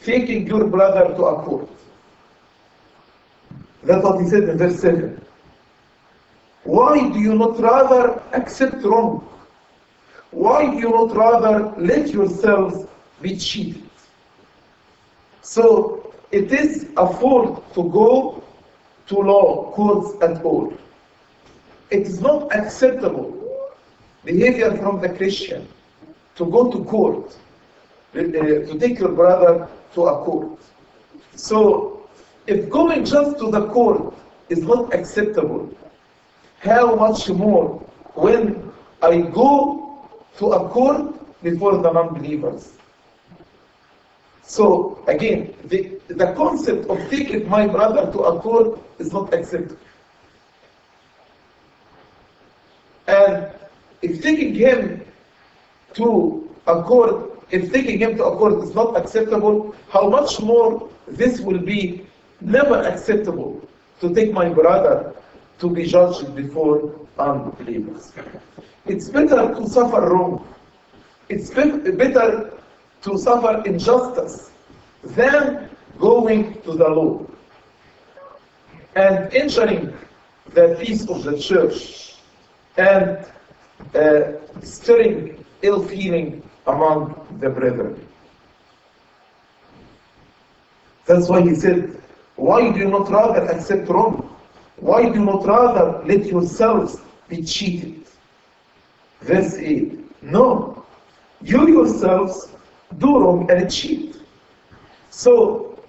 taking 0.05 0.47
your 0.47 0.65
brother 0.67 1.13
to 1.17 1.23
a 1.25 1.43
court. 1.43 1.69
That's 3.83 4.05
what 4.05 4.21
he 4.23 4.29
said 4.29 4.45
in 4.49 4.59
verse 4.59 4.81
7. 4.81 5.21
Why 6.63 7.09
do 7.11 7.19
you 7.19 7.35
not 7.35 7.59
rather 7.59 8.23
accept 8.33 8.85
wrong? 8.85 9.27
Why 10.31 10.71
do 10.71 10.77
you 10.79 10.91
not 10.91 11.17
rather 11.17 11.75
let 11.77 12.11
yourselves 12.11 12.87
be 13.21 13.37
cheated? 13.37 13.91
So 15.43 16.15
it 16.31 16.53
is 16.53 16.91
a 16.97 17.13
fault 17.13 17.75
to 17.75 17.91
go 17.91 18.45
to 19.09 19.15
law 19.19 19.73
courts 19.73 20.23
at 20.23 20.45
all. 20.45 20.73
It 21.91 22.03
is 22.03 22.21
not 22.21 22.55
acceptable 22.55 23.40
behavior 24.25 24.77
from 24.77 25.01
the 25.01 25.09
Christian 25.09 25.67
to 26.37 26.47
go 26.47 26.71
to 26.71 26.85
court, 26.85 27.37
uh, 28.15 28.23
to 28.23 28.79
take 28.79 28.99
your 28.99 29.13
brother 29.13 29.69
to 29.95 30.03
a 30.07 30.25
court. 30.25 30.59
So 31.35 32.09
if 32.47 32.69
going 32.69 33.05
just 33.05 33.39
to 33.39 33.51
the 33.51 33.67
court 33.69 34.15
is 34.49 34.63
not 34.63 34.93
acceptable, 34.95 35.75
how 36.59 36.95
much 36.97 37.29
more 37.29 37.79
when 38.15 38.71
I 39.03 39.21
go 39.21 40.07
to 40.39 40.53
a 40.53 40.69
court 40.69 41.43
before 41.43 41.79
the 41.79 41.91
non-believers. 41.91 42.73
So 44.43 45.03
again, 45.07 45.55
the, 45.65 46.01
the 46.09 46.33
concept 46.35 46.87
of 46.91 46.99
taking 47.09 47.49
my 47.49 47.67
brother 47.67 48.11
to 48.13 48.19
a 48.21 48.41
court 48.41 48.81
is 48.99 49.13
not 49.13 49.33
acceptable. 49.33 49.79
And 53.07 53.51
if 54.03 54.23
taking 54.23 54.55
him 54.55 55.05
to 55.95 56.49
a 56.67 56.83
court, 56.83 57.45
if 57.51 57.73
taking 57.73 57.99
him 57.99 58.17
to 58.17 58.25
a 58.25 58.37
court 58.37 58.63
is 58.63 58.75
not 58.75 58.97
acceptable, 58.97 59.75
how 59.91 60.09
much 60.09 60.41
more 60.41 60.89
this 61.07 61.41
will 61.41 61.59
be 61.59 62.07
never 62.41 62.83
acceptable 62.83 63.61
to 64.01 64.15
take 64.15 64.33
my 64.33 64.49
brother 64.49 65.15
to 65.59 65.69
be 65.69 65.85
judged 65.85 66.35
before 66.35 66.95
unbelievers. 67.19 68.13
It's 68.87 69.09
better 69.09 69.55
to 69.55 69.69
suffer 69.69 70.01
wrong. 70.01 70.47
It's 71.29 71.51
be- 71.51 71.91
better 71.93 72.53
to 73.03 73.19
suffer 73.19 73.63
injustice 73.67 74.51
than 75.05 75.69
going 75.99 76.61
to 76.63 76.73
the 76.73 76.89
law 76.89 77.27
and 78.97 79.33
injuring 79.33 79.93
the 80.55 80.77
peace 80.81 81.09
of 81.09 81.23
the 81.23 81.39
church 81.39 82.17
and 82.77 83.25
uh, 83.95 84.33
stirring 84.63 85.45
ill 85.63 85.83
feeling 85.83 86.43
among 86.67 87.15
the 87.41 87.49
brethren. 87.51 88.07
That's 91.07 91.29
why 91.29 91.43
he 91.43 91.55
said, 91.55 92.01
Why 92.37 92.71
do 92.73 92.79
you 92.79 92.89
not 92.89 93.11
rather 93.11 93.45
accept 93.51 93.89
wrong? 93.89 94.37
Why 94.77 95.09
do 95.09 95.19
you 95.19 95.25
not 95.25 95.45
rather 95.47 96.03
let 96.07 96.27
yourselves 96.27 96.99
be 97.29 97.43
cheated? 97.43 98.07
Verse 99.21 99.55
8 99.55 100.23
No, 100.23 100.85
you 101.43 101.69
yourselves 101.69 102.49
do 102.99 103.19
wrong 103.19 103.51
and 103.51 103.71
cheat. 103.71 104.17
So 105.11 105.83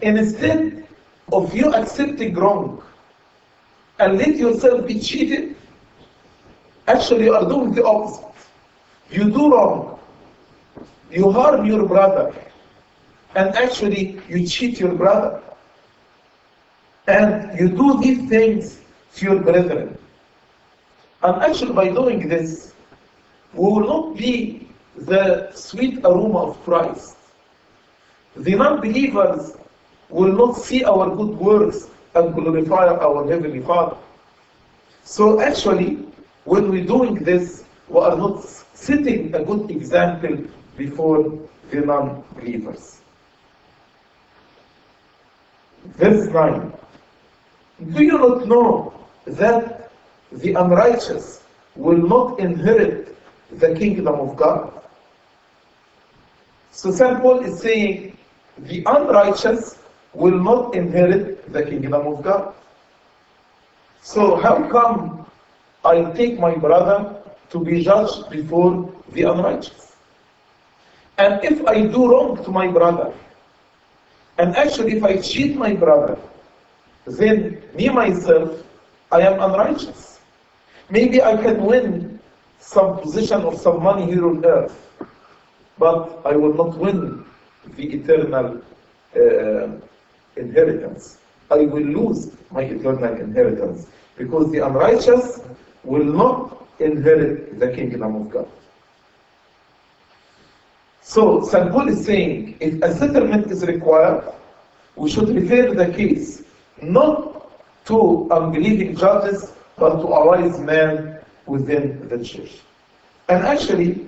instead 0.00 0.86
of 1.32 1.54
you 1.54 1.72
accepting 1.72 2.34
wrong 2.34 2.82
and 3.98 4.18
let 4.18 4.36
yourself 4.36 4.86
be 4.86 5.00
cheated, 5.00 5.56
actually 6.88 7.24
you 7.24 7.34
are 7.34 7.48
doing 7.48 7.72
the 7.74 7.84
opposite. 7.84 8.24
You 9.10 9.30
do 9.30 9.52
wrong, 9.54 9.98
you 11.10 11.30
harm 11.30 11.64
your 11.64 11.86
brother, 11.86 12.34
and 13.34 13.54
actually 13.54 14.20
you 14.28 14.46
cheat 14.46 14.80
your 14.80 14.94
brother. 14.94 15.42
And 17.06 17.58
you 17.58 17.70
do 17.70 17.98
these 18.02 18.28
things 18.28 18.80
to 19.14 19.24
your 19.24 19.40
brethren. 19.40 19.96
And 21.22 21.42
actually 21.42 21.72
by 21.72 21.88
doing 21.88 22.28
this, 22.28 22.74
we 23.54 23.64
will 23.64 23.86
not 23.86 24.16
be 24.16 24.68
the 24.94 25.50
sweet 25.52 26.00
aroma 26.04 26.50
of 26.50 26.62
Christ. 26.64 27.16
The 28.36 28.54
non-believers 28.54 29.56
will 30.10 30.32
not 30.32 30.56
see 30.56 30.84
our 30.84 31.08
good 31.16 31.38
works 31.38 31.88
and 32.14 32.34
glorify 32.34 32.88
our 32.88 33.26
Heavenly 33.26 33.60
Father. 33.60 33.96
So 35.04 35.40
actually, 35.40 36.06
when 36.48 36.70
we're 36.70 36.86
doing 36.86 37.16
this, 37.16 37.64
we 37.88 38.00
are 38.00 38.16
not 38.16 38.42
setting 38.42 39.34
a 39.34 39.44
good 39.44 39.70
example 39.70 40.36
before 40.78 41.38
the 41.70 41.80
non-believers. 41.82 43.02
Verse 45.96 46.26
9. 46.28 46.72
Do 47.92 48.02
you 48.02 48.18
not 48.18 48.48
know 48.48 48.94
that 49.26 49.90
the 50.32 50.54
unrighteous 50.54 51.42
will 51.76 51.98
not 51.98 52.40
inherit 52.40 53.14
the 53.58 53.74
kingdom 53.74 54.14
of 54.14 54.34
God? 54.36 54.72
So 56.72 56.90
St. 56.90 57.20
Paul 57.20 57.40
is 57.40 57.60
saying 57.60 58.16
the 58.58 58.82
unrighteous 58.86 59.78
will 60.14 60.38
not 60.38 60.74
inherit 60.74 61.52
the 61.52 61.62
kingdom 61.64 62.06
of 62.06 62.22
God. 62.22 62.54
So 64.00 64.36
how 64.36 64.66
come 64.70 65.17
I 65.88 66.10
take 66.12 66.38
my 66.38 66.54
brother 66.54 67.16
to 67.50 67.64
be 67.64 67.82
judged 67.82 68.28
before 68.30 68.92
the 69.12 69.22
unrighteous? 69.22 69.96
And 71.16 71.42
if 71.42 71.66
I 71.66 71.86
do 71.86 72.10
wrong 72.12 72.44
to 72.44 72.50
my 72.50 72.68
brother, 72.68 73.12
and 74.38 74.54
actually 74.56 74.98
if 74.98 75.02
I 75.04 75.16
cheat 75.16 75.56
my 75.56 75.74
brother, 75.74 76.18
then 77.06 77.62
me 77.74 77.88
myself, 77.88 78.62
I 79.10 79.22
am 79.22 79.40
unrighteous. 79.40 80.20
Maybe 80.90 81.22
I 81.22 81.36
can 81.36 81.64
win 81.64 82.20
some 82.60 83.00
position 83.00 83.42
or 83.42 83.56
some 83.56 83.82
money 83.82 84.06
here 84.06 84.28
on 84.28 84.44
earth, 84.44 84.76
but 85.78 86.20
I 86.24 86.36
will 86.36 86.54
not 86.54 86.76
win 86.76 87.24
the 87.76 87.94
eternal 87.94 88.60
uh, 89.16 89.68
inheritance. 90.36 91.18
I 91.50 91.60
will 91.64 91.82
lose 91.82 92.32
my 92.50 92.62
eternal 92.62 93.14
inheritance 93.16 93.86
because 94.16 94.52
the 94.52 94.58
unrighteous 94.58 95.40
will 95.84 96.04
not 96.04 96.66
inherit 96.80 97.58
the 97.58 97.72
kingdom 97.72 98.14
of 98.14 98.30
God. 98.30 98.48
So, 101.02 101.42
St. 101.42 101.72
Paul 101.72 101.88
is 101.88 102.04
saying 102.04 102.58
if 102.60 102.82
a 102.82 102.94
settlement 102.94 103.50
is 103.50 103.64
required, 103.66 104.30
we 104.94 105.10
should 105.10 105.30
refer 105.30 105.74
the 105.74 105.92
case 105.92 106.42
not 106.82 107.50
to 107.86 108.28
unbelieving 108.30 108.94
judges, 108.94 109.52
but 109.76 109.96
to 110.00 110.06
a 110.06 110.26
wise 110.26 110.60
man 110.60 111.18
within 111.46 112.08
the 112.08 112.22
church. 112.22 112.58
And 113.28 113.44
actually, 113.44 114.06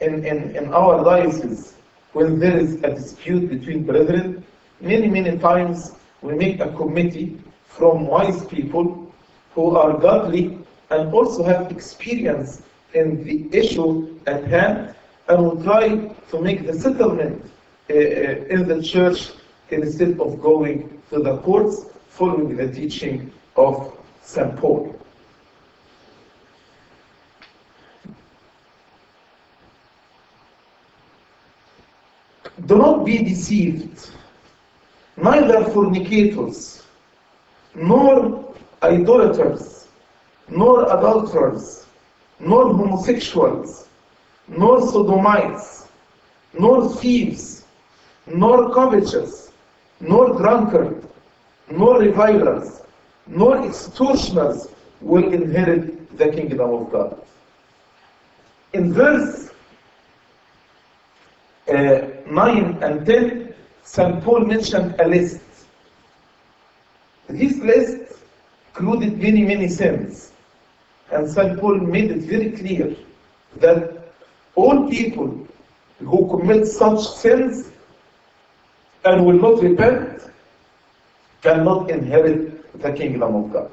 in, 0.00 0.24
in, 0.26 0.54
in 0.56 0.74
our 0.74 1.02
diocese, 1.04 1.74
when 2.12 2.38
there 2.38 2.58
is 2.58 2.74
a 2.82 2.90
dispute 2.94 3.48
between 3.48 3.84
brethren, 3.84 4.44
many, 4.80 5.08
many 5.08 5.38
times 5.38 5.92
we 6.20 6.34
make 6.34 6.60
a 6.60 6.70
committee 6.72 7.40
from 7.64 8.06
wise 8.06 8.44
people 8.46 9.12
who 9.54 9.76
are 9.76 9.96
godly 9.96 10.58
and 10.92 11.12
also 11.12 11.42
have 11.42 11.70
experience 11.70 12.62
in 12.94 13.24
the 13.24 13.48
issue 13.56 14.18
at 14.26 14.44
hand, 14.44 14.94
and 15.28 15.42
will 15.42 15.62
try 15.62 15.88
to 16.30 16.40
make 16.40 16.66
the 16.66 16.74
settlement 16.74 17.42
uh, 17.90 17.94
uh, 17.94 17.98
in 18.54 18.68
the 18.68 18.82
church 18.82 19.30
instead 19.70 20.20
of 20.20 20.40
going 20.40 21.02
to 21.10 21.20
the 21.20 21.38
courts 21.38 21.86
following 22.08 22.56
the 22.56 22.70
teaching 22.70 23.32
of 23.56 23.96
St. 24.22 24.54
Paul. 24.56 24.94
Do 32.66 32.76
not 32.78 33.04
be 33.04 33.18
deceived, 33.18 34.10
neither 35.16 35.64
fornicators, 35.64 36.82
nor 37.74 38.54
idolaters, 38.82 39.81
nor 40.56 40.84
adulterers, 40.96 41.86
nor 42.38 42.74
homosexuals, 42.74 43.88
nor 44.48 44.80
sodomites, 44.90 45.88
nor 46.58 46.88
thieves, 46.96 47.64
nor 48.26 48.72
covetous, 48.74 49.52
nor 50.00 50.36
drunkard, 50.36 51.08
nor 51.70 52.00
revilers, 52.00 52.82
nor 53.26 53.64
extortioners 53.64 54.68
will 55.00 55.32
inherit 55.32 56.18
the 56.18 56.28
kingdom 56.28 56.60
of 56.60 56.92
God. 56.92 57.20
In 58.74 58.92
verse 58.92 59.50
uh, 61.68 62.00
9 62.26 62.82
and 62.82 63.06
10, 63.06 63.54
St. 63.84 64.22
Paul 64.22 64.40
mentioned 64.40 64.94
a 65.00 65.08
list. 65.08 65.40
This 67.28 67.56
list 67.58 68.18
included 68.68 69.18
many, 69.18 69.44
many 69.44 69.68
sins. 69.68 70.31
And 71.12 71.30
St. 71.30 71.60
Paul 71.60 71.78
made 71.78 72.10
it 72.10 72.22
very 72.22 72.52
clear 72.52 72.96
that 73.56 74.12
all 74.54 74.88
people 74.88 75.46
who 75.98 76.28
commit 76.28 76.66
such 76.66 77.06
sins 77.06 77.70
and 79.04 79.26
will 79.26 79.38
not 79.38 79.62
repent 79.62 80.22
cannot 81.42 81.90
inherit 81.90 82.80
the 82.80 82.92
kingdom 82.92 83.34
of 83.34 83.52
God. 83.52 83.70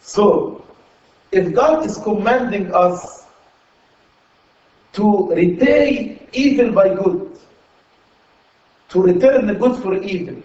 So, 0.00 0.64
if 1.30 1.52
God 1.52 1.84
is 1.84 1.98
commanding 1.98 2.72
us 2.74 3.26
to 4.94 5.28
repay 5.34 6.26
evil 6.32 6.72
by 6.72 6.94
good, 6.94 7.38
to 8.90 9.02
return 9.02 9.46
the 9.46 9.54
good 9.54 9.82
for 9.82 9.96
evil, 9.98 10.42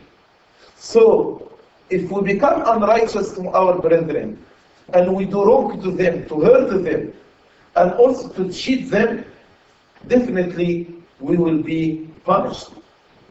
so 0.75 1.51
if 1.89 2.11
we 2.11 2.33
become 2.33 2.63
unrighteous 2.65 3.33
to 3.35 3.47
our 3.49 3.79
brethren, 3.79 4.43
and 4.93 5.13
we 5.13 5.25
do 5.25 5.43
wrong 5.43 5.81
to 5.81 5.91
them, 5.91 6.27
to 6.29 6.41
hurt 6.41 6.83
them, 6.83 7.13
and 7.75 7.93
also 7.93 8.29
to 8.29 8.51
cheat 8.51 8.89
them, 8.89 9.25
definitely 10.07 10.95
we 11.19 11.37
will 11.37 11.61
be 11.61 12.09
punished. 12.23 12.69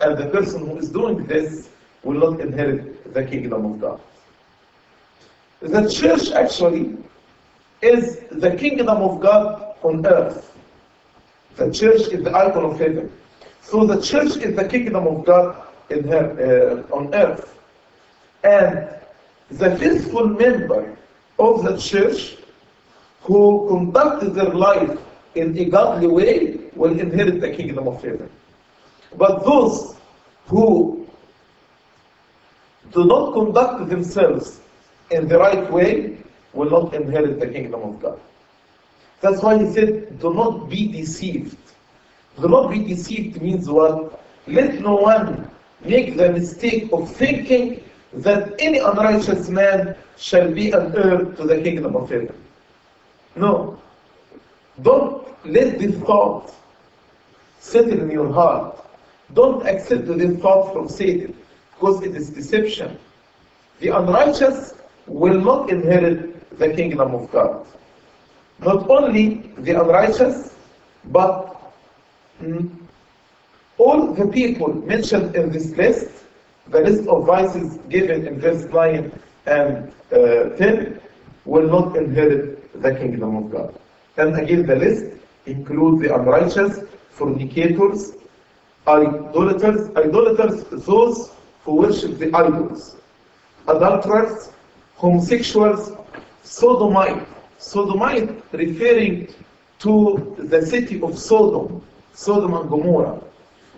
And 0.01 0.17
the 0.19 0.27
person 0.27 0.67
who 0.67 0.77
is 0.79 0.91
doing 0.91 1.27
this 1.27 1.71
will 2.03 2.31
not 2.31 2.41
inherit 2.41 3.13
the 3.15 3.25
kingdom 3.25 3.65
of 3.65 3.81
God. 3.81 4.01
The 5.61 5.89
church 5.89 6.31
actually 6.33 6.97
is 7.81 8.21
the 8.31 8.55
kingdom 8.57 8.89
of 8.89 9.21
God 9.21 9.75
on 9.83 10.07
earth. 10.07 10.53
The 11.57 11.71
church 11.73 12.03
is 12.13 12.23
the 12.23 12.35
icon 12.35 12.65
of 12.65 12.79
heaven. 12.79 13.11
So 13.63 13.87
the 13.87 14.01
church 14.01 14.37
is 14.37 14.55
the 14.55 14.69
kingdom 14.69 15.07
of 15.07 15.25
God 15.25 15.63
in 15.89 16.07
her, 16.09 16.85
uh, 16.91 16.95
on 16.95 17.15
earth. 17.15 17.59
And 18.45 18.89
the 19.51 19.77
faithful 19.77 20.29
member 20.29 20.97
of 21.39 21.65
the 21.65 21.77
church 21.77 22.37
who 23.21 23.67
conduct 23.69 24.35
their 24.35 24.55
life 24.55 24.99
in 25.35 25.57
a 25.59 25.65
godly 25.67 26.07
way 26.07 26.59
will 26.75 26.99
inherit 26.99 27.41
the 27.41 27.51
kingdom 27.51 27.89
of 27.89 28.03
heaven. 28.03 28.31
But 29.17 29.45
those 29.45 29.97
who 30.47 31.07
do 32.93 33.05
not 33.05 33.33
conduct 33.35 33.89
themselves 33.89 34.61
in 35.11 35.29
the 35.29 35.39
right 35.39 35.71
way 35.71 36.19
will 36.53 36.71
not 36.71 36.95
inherit 36.95 37.41
the 37.41 37.49
kingdom 37.49 37.83
of 37.83 38.01
God. 38.01 38.21
That's 39.21 39.43
why 39.43 39.59
he 39.59 39.73
said, 39.73 40.19
do 40.21 40.33
not 40.33 40.69
be 40.69 40.89
deceived. 40.89 41.59
Do 42.41 42.49
not 42.49 42.71
be 42.71 42.85
deceived 42.85 43.41
means 43.41 43.69
what? 43.69 44.23
Let 44.47 44.81
no 44.81 44.97
one 44.97 45.51
make 45.85 46.17
the 46.17 46.33
mistake 46.33 46.91
of 46.93 47.11
thinking 47.15 47.83
that 48.13 48.55
any 48.59 48.79
unrighteous 48.79 49.49
man 49.49 49.97
shall 50.17 50.51
be 50.53 50.71
an 50.71 50.95
heir 50.97 51.19
to 51.19 51.45
the 51.45 51.61
kingdom 51.63 51.97
of 51.97 52.09
heaven. 52.09 52.35
No. 53.35 53.81
Don't 54.83 55.27
let 55.47 55.79
this 55.79 55.97
thought 56.01 56.55
settle 57.61 58.01
in 58.01 58.11
your 58.11 58.33
heart. 58.33 58.79
Don't 59.35 59.67
accept 59.67 60.07
this 60.07 60.39
thought 60.41 60.73
from 60.73 60.89
Satan 60.89 61.37
because 61.75 62.03
it 62.03 62.15
is 62.15 62.31
deception. 62.31 62.99
The 63.81 63.89
unrighteous 63.89 64.75
will 65.07 65.41
not 65.41 65.71
inherit 65.71 66.59
the 66.59 66.73
kingdom 66.75 67.15
of 67.15 67.31
God. 67.31 67.67
Not 68.61 68.89
only 68.89 69.53
the 69.59 69.81
unrighteous, 69.81 70.55
but 71.07 71.73
mm, 72.41 72.71
all 73.79 74.15
the 74.15 74.27
people 74.29 74.73
mentioned 74.73 75.37
in 75.37 75.51
this 75.51 75.71
list, 75.77 76.16
the 76.69 76.81
list 76.81 77.09
of 77.09 77.27
vices 77.27 77.79
given 77.89 78.27
in 78.27 78.41
verse 78.41 78.65
9 78.65 79.13
and 79.47 79.93
uh, 80.13 80.57
10, 80.57 81.01
will 81.45 81.69
not 81.69 81.97
inherit 81.97 82.83
the 82.83 82.95
kingdom 82.95 83.37
of 83.37 83.51
God. 83.51 83.79
And 84.17 84.37
again, 84.37 84.67
the 84.67 84.77
list 84.77 85.07
includes 85.47 86.03
the 86.03 86.15
unrighteous, 86.15 86.81
fornicators, 87.11 88.13
idolaters, 88.87 89.91
idolaters, 89.97 90.65
those 90.85 91.33
who 91.65 91.77
worship 91.77 92.19
the 92.19 92.35
idols, 92.35 92.97
adulterers, 93.69 94.51
homosexuals, 94.95 95.93
sodomite, 96.43 97.27
sodomite 97.59 98.31
referring 98.53 99.29
to 99.79 100.35
the 100.39 100.65
city 100.65 101.01
of 101.03 101.19
Sodom, 101.19 101.83
Sodom 102.13 102.55
and 102.55 102.69
Gomorrah. 102.69 103.21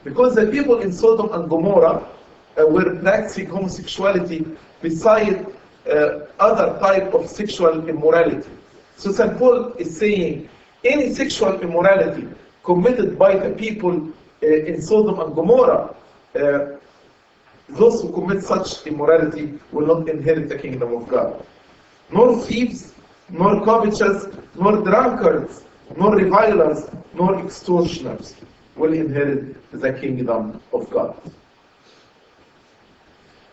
Because 0.05 0.37
the 0.37 0.47
people 0.47 0.81
in 0.81 0.93
Sodom 0.93 1.33
and 1.33 1.51
Gomorrah 1.51 2.09
were 2.67 2.97
practicing 2.97 3.47
homosexuality 3.47 4.45
beside 4.81 5.47
uh, 5.91 6.21
other 6.39 6.79
type 6.81 7.15
of 7.15 7.29
sexual 7.29 7.89
immorality. 7.89 8.51
So 8.97 9.13
St. 9.13 9.39
Paul 9.39 9.73
is 9.75 9.97
saying 9.97 10.49
any 10.85 11.15
sexual 11.15 11.61
immorality 11.61 12.27
committed 12.65 13.19
by 13.19 13.37
the 13.37 13.51
people 13.51 14.09
uh, 14.43 14.47
in 14.47 14.81
Sodom 14.83 15.21
and 15.21 15.35
Gomorrah, 15.35 15.95
uh, 16.35 16.79
those 17.69 18.03
who 18.03 18.13
commit 18.13 18.43
such 18.43 18.87
immorality 18.87 19.59
will 19.73 19.87
not 19.87 20.09
inherit 20.09 20.49
the 20.49 20.59
kingdom 20.59 20.95
of 20.95 21.09
God. 21.09 21.45
Nor 22.11 22.41
thieves, 22.43 22.95
nor 23.29 23.65
covetous, 23.65 24.27
nor 24.55 24.83
drunkards, 24.83 25.65
nor 25.97 26.17
revilers, 26.17 26.89
nor 27.15 27.39
extortioners 27.45 28.35
will 28.77 28.93
inherit 28.93 29.71
the 29.71 29.93
kingdom 29.93 30.61
of 30.73 30.89
God. 30.91 31.17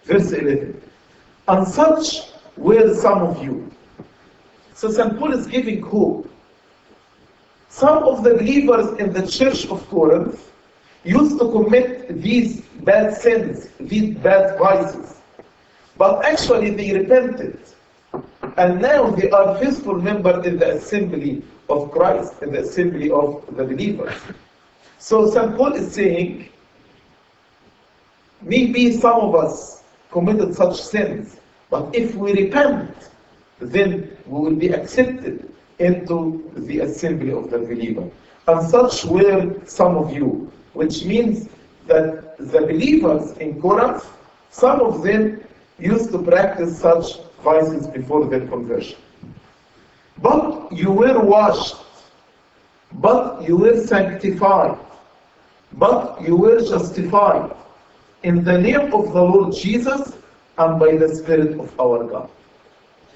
Verse 0.05 0.31
11. 0.31 0.81
And 1.47 1.67
such 1.67 2.29
were 2.57 2.93
some 2.95 3.21
of 3.21 3.43
you. 3.43 3.71
So 4.73 4.91
St. 4.91 5.17
Paul 5.17 5.33
is 5.33 5.47
giving 5.47 5.81
hope. 5.81 6.29
Some 7.69 8.03
of 8.03 8.23
the 8.23 8.35
believers 8.35 8.97
in 8.99 9.11
the 9.13 9.25
church 9.27 9.67
of 9.67 9.87
Corinth 9.89 10.51
used 11.03 11.39
to 11.39 11.51
commit 11.51 12.21
these 12.21 12.61
bad 12.83 13.15
sins, 13.15 13.69
these 13.79 14.15
bad 14.15 14.57
vices. 14.57 15.17
But 15.97 16.23
actually 16.25 16.71
they 16.71 16.93
repented. 16.93 17.59
And 18.57 18.81
now 18.81 19.09
they 19.11 19.29
are 19.31 19.57
faithful 19.59 19.95
members 19.95 20.45
in 20.45 20.57
the 20.59 20.75
assembly 20.75 21.43
of 21.69 21.91
Christ, 21.91 22.41
in 22.41 22.51
the 22.51 22.59
assembly 22.59 23.11
of 23.11 23.43
the 23.55 23.63
believers. 23.63 24.13
So 24.97 25.29
St. 25.29 25.55
Paul 25.57 25.73
is 25.73 25.93
saying, 25.93 26.49
maybe 28.41 28.91
some 28.93 29.19
of 29.19 29.35
us 29.35 29.83
committed 30.11 30.55
such 30.55 30.81
sins, 30.81 31.37
but 31.69 31.93
if 31.95 32.15
we 32.15 32.33
repent, 32.33 32.95
then 33.59 34.17
we 34.25 34.39
will 34.39 34.55
be 34.55 34.69
accepted 34.69 35.51
into 35.79 36.51
the 36.55 36.79
assembly 36.79 37.31
of 37.31 37.49
the 37.49 37.59
believer. 37.59 38.09
And 38.47 38.67
such 38.69 39.05
were 39.05 39.55
some 39.65 39.97
of 39.97 40.13
you, 40.13 40.51
which 40.73 41.03
means 41.05 41.49
that 41.87 42.37
the 42.37 42.61
believers 42.61 43.31
in 43.37 43.61
Corinth, 43.61 44.05
some 44.51 44.79
of 44.81 45.03
them 45.03 45.43
used 45.79 46.11
to 46.11 46.21
practice 46.21 46.79
such 46.79 47.19
vices 47.43 47.87
before 47.87 48.25
their 48.25 48.47
conversion. 48.47 48.97
But 50.19 50.71
you 50.71 50.91
were 50.91 51.19
washed, 51.19 51.75
but 52.93 53.45
you 53.47 53.57
were 53.57 53.85
sanctified, 53.85 54.77
but 55.73 56.21
you 56.21 56.35
were 56.37 56.59
justified 56.59 57.51
in 58.25 58.43
the 58.43 58.57
name 58.57 58.91
of 58.91 59.13
the 59.13 59.21
Lord 59.21 59.53
Jesus 59.53 60.13
and 60.57 60.79
by 60.79 60.97
the 60.97 61.15
Spirit 61.15 61.59
of 61.59 61.79
our 61.79 62.03
God. 62.05 62.27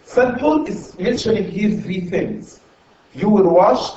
St. 0.03 0.37
Paul 0.37 0.67
is 0.67 0.97
mentioning 0.99 1.49
here 1.49 1.81
three 1.81 2.01
things. 2.01 2.59
You 3.15 3.29
were 3.29 3.49
washed, 3.49 3.95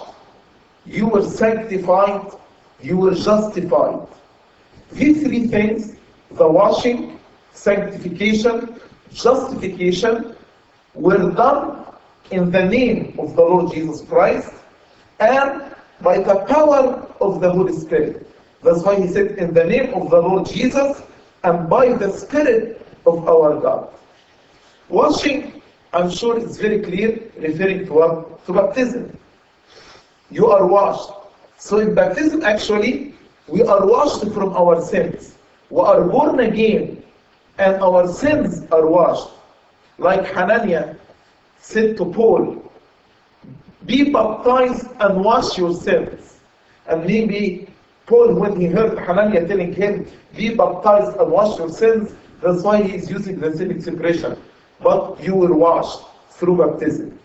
you 0.86 1.06
were 1.06 1.22
sanctified, 1.22 2.32
you 2.80 2.96
were 2.96 3.14
justified. 3.14 4.08
These 4.92 5.22
three 5.22 5.48
things, 5.48 5.96
the 6.30 6.48
washing, 6.48 7.20
sanctification, 7.52 8.80
justification, 9.12 10.34
were 10.94 11.30
done 11.32 11.84
in 12.30 12.50
the 12.50 12.64
name 12.64 13.14
of 13.18 13.36
the 13.36 13.42
Lord 13.42 13.74
Jesus 13.74 14.00
Christ 14.08 14.54
and 15.20 15.74
by 16.00 16.18
the 16.18 16.36
power 16.48 17.06
of 17.20 17.42
the 17.42 17.50
Holy 17.52 17.74
Spirit. 17.74 18.31
That's 18.62 18.82
why 18.82 19.00
he 19.00 19.08
said, 19.08 19.32
in 19.38 19.52
the 19.52 19.64
name 19.64 19.92
of 19.94 20.10
the 20.10 20.20
Lord 20.20 20.46
Jesus 20.46 21.02
and 21.42 21.68
by 21.68 21.92
the 21.94 22.10
Spirit 22.10 22.86
of 23.06 23.28
our 23.28 23.60
God. 23.60 23.88
Washing, 24.88 25.60
I'm 25.92 26.10
sure 26.10 26.38
it's 26.38 26.56
very 26.56 26.80
clear, 26.80 27.30
referring 27.36 27.86
to 27.86 27.92
what? 27.92 28.46
To 28.46 28.52
baptism. 28.52 29.18
You 30.30 30.48
are 30.48 30.66
washed. 30.66 31.10
So 31.58 31.78
in 31.78 31.94
baptism, 31.94 32.42
actually, 32.42 33.14
we 33.48 33.62
are 33.62 33.86
washed 33.86 34.24
from 34.32 34.54
our 34.54 34.80
sins. 34.80 35.34
We 35.70 35.80
are 35.80 36.04
born 36.04 36.40
again, 36.40 37.02
and 37.58 37.82
our 37.82 38.06
sins 38.08 38.64
are 38.70 38.86
washed. 38.86 39.28
Like 39.98 40.24
Hananiah 40.24 40.94
said 41.60 41.96
to 41.96 42.04
Paul, 42.04 42.72
be 43.86 44.10
baptized 44.10 44.88
and 45.00 45.24
wash 45.24 45.58
your 45.58 45.74
sins. 45.74 46.38
And 46.86 47.04
maybe 47.04 47.71
Paul, 48.12 48.34
when 48.34 48.60
he 48.60 48.66
heard 48.66 48.98
Hananiah 48.98 49.48
telling 49.48 49.72
him, 49.72 50.06
be 50.36 50.54
baptized 50.54 51.16
and 51.16 51.32
wash 51.32 51.56
your 51.58 51.70
sins, 51.70 52.12
that's 52.42 52.62
why 52.62 52.82
he 52.82 52.94
is 52.94 53.10
using 53.10 53.40
the 53.40 53.56
same 53.56 53.70
expression. 53.70 54.36
But 54.82 55.18
you 55.24 55.34
will 55.34 55.54
wash 55.54 55.96
through 56.32 56.58
baptism. 56.58 57.18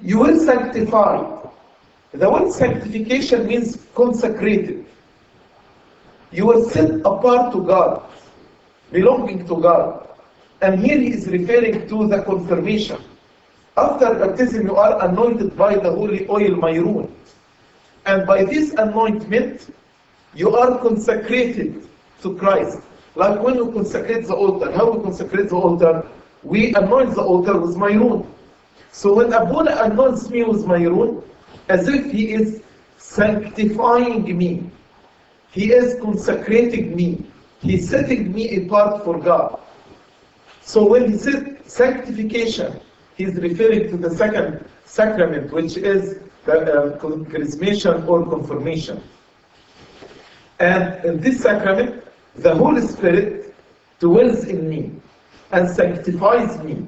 You 0.00 0.18
will 0.18 0.36
sanctified. 0.36 1.48
The 2.10 2.28
word 2.28 2.50
sanctification 2.50 3.46
means 3.46 3.86
consecrated. 3.94 4.84
You 6.32 6.46
were 6.46 6.64
set 6.68 6.90
apart 7.04 7.52
to 7.52 7.64
God, 7.64 8.02
belonging 8.90 9.46
to 9.46 9.60
God. 9.60 10.08
And 10.60 10.80
here 10.84 10.98
he 10.98 11.12
is 11.12 11.28
referring 11.28 11.86
to 11.86 12.08
the 12.08 12.24
confirmation. 12.24 13.00
After 13.76 14.12
baptism, 14.12 14.66
you 14.66 14.74
are 14.74 15.08
anointed 15.08 15.56
by 15.56 15.76
the 15.76 15.92
holy 15.92 16.28
oil 16.28 16.56
Mayrun. 16.56 17.08
And 18.06 18.26
by 18.26 18.44
this 18.44 18.72
anointment, 18.74 19.74
you 20.34 20.56
are 20.56 20.78
consecrated 20.78 21.88
to 22.22 22.36
Christ. 22.36 22.78
Like 23.14 23.40
when 23.40 23.56
you 23.56 23.72
consecrate 23.72 24.26
the 24.26 24.34
altar, 24.34 24.70
how 24.72 24.92
we 24.92 25.02
consecrate 25.02 25.48
the 25.48 25.56
altar? 25.56 26.06
We 26.42 26.74
anoint 26.74 27.14
the 27.14 27.22
altar 27.22 27.58
with 27.58 27.76
Mayrun. 27.76 28.26
So 28.92 29.14
when 29.14 29.32
Abuna 29.32 29.76
anoints 29.82 30.30
me 30.30 30.42
with 30.44 30.64
Mayrun, 30.64 31.22
as 31.68 31.88
if 31.88 32.10
he 32.10 32.32
is 32.32 32.62
sanctifying 32.98 34.36
me, 34.36 34.70
he 35.52 35.72
is 35.72 36.00
consecrating 36.00 36.94
me, 36.94 37.26
he's 37.60 37.88
setting 37.88 38.32
me 38.32 38.64
apart 38.64 39.04
for 39.04 39.18
God. 39.18 39.60
So 40.62 40.86
when 40.86 41.10
he 41.10 41.18
says 41.18 41.56
sanctification, 41.66 42.80
he's 43.16 43.34
referring 43.34 43.90
to 43.90 43.96
the 43.96 44.14
second 44.16 44.64
sacrament, 44.84 45.52
which 45.52 45.76
is 45.76 46.20
uh, 46.46 46.96
chrismation 46.98 48.06
or 48.06 48.24
confirmation. 48.24 49.02
And 50.58 51.04
in 51.04 51.20
this 51.20 51.40
sacrament, 51.40 52.04
the 52.36 52.54
Holy 52.54 52.82
Spirit 52.82 53.54
dwells 53.98 54.44
in 54.44 54.68
me 54.68 54.92
and 55.52 55.68
sanctifies 55.68 56.62
me. 56.62 56.86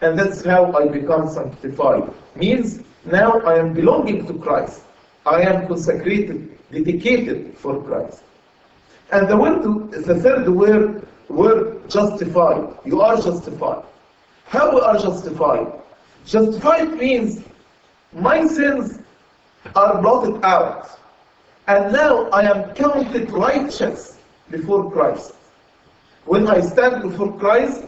And 0.00 0.18
that's 0.18 0.44
how 0.44 0.72
I 0.72 0.88
become 0.88 1.28
sanctified. 1.28 2.12
Means 2.34 2.80
now 3.04 3.40
I 3.40 3.58
am 3.58 3.72
belonging 3.72 4.26
to 4.26 4.34
Christ. 4.34 4.82
I 5.24 5.42
am 5.42 5.68
consecrated, 5.68 6.58
dedicated 6.72 7.56
for 7.56 7.82
Christ. 7.82 8.22
And 9.12 9.28
the 9.28 9.36
word, 9.36 9.92
the 9.92 10.20
third 10.20 10.48
word, 10.48 11.06
word 11.28 11.88
justified. 11.88 12.76
You 12.84 13.00
are 13.02 13.16
justified. 13.16 13.84
How 14.46 14.74
we 14.74 14.80
are 14.80 14.98
justified? 14.98 15.72
Justified 16.26 16.94
means 16.94 17.42
my 18.12 18.46
sins 18.46 18.98
are 19.74 20.00
blotted 20.00 20.44
out. 20.44 20.98
And 21.68 21.92
now 21.92 22.28
I 22.30 22.42
am 22.42 22.74
counted 22.74 23.30
righteous 23.30 24.18
before 24.50 24.90
Christ. 24.90 25.34
When 26.24 26.48
I 26.48 26.60
stand 26.60 27.02
before 27.02 27.36
Christ, 27.38 27.84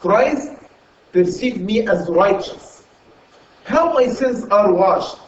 Christ 0.00 0.52
perceives 1.12 1.58
me 1.58 1.86
as 1.88 2.08
righteous. 2.08 2.84
How 3.64 3.92
my 3.92 4.06
sins 4.08 4.44
are 4.50 4.72
washed? 4.72 5.18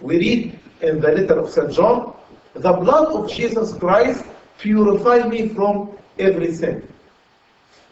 We 0.00 0.18
read 0.18 0.58
in 0.82 1.00
the 1.00 1.12
letter 1.12 1.38
of 1.40 1.50
St. 1.50 1.72
John, 1.72 2.14
the 2.54 2.72
blood 2.72 3.06
of 3.12 3.30
Jesus 3.30 3.76
Christ 3.78 4.24
purifies 4.58 5.24
me 5.26 5.48
from 5.48 5.96
every 6.18 6.52
sin. 6.54 6.86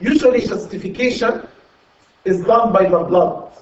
Usually 0.00 0.40
justification 0.46 1.46
is 2.24 2.44
done 2.44 2.72
by 2.72 2.84
the 2.84 2.98
blood. 2.98 3.52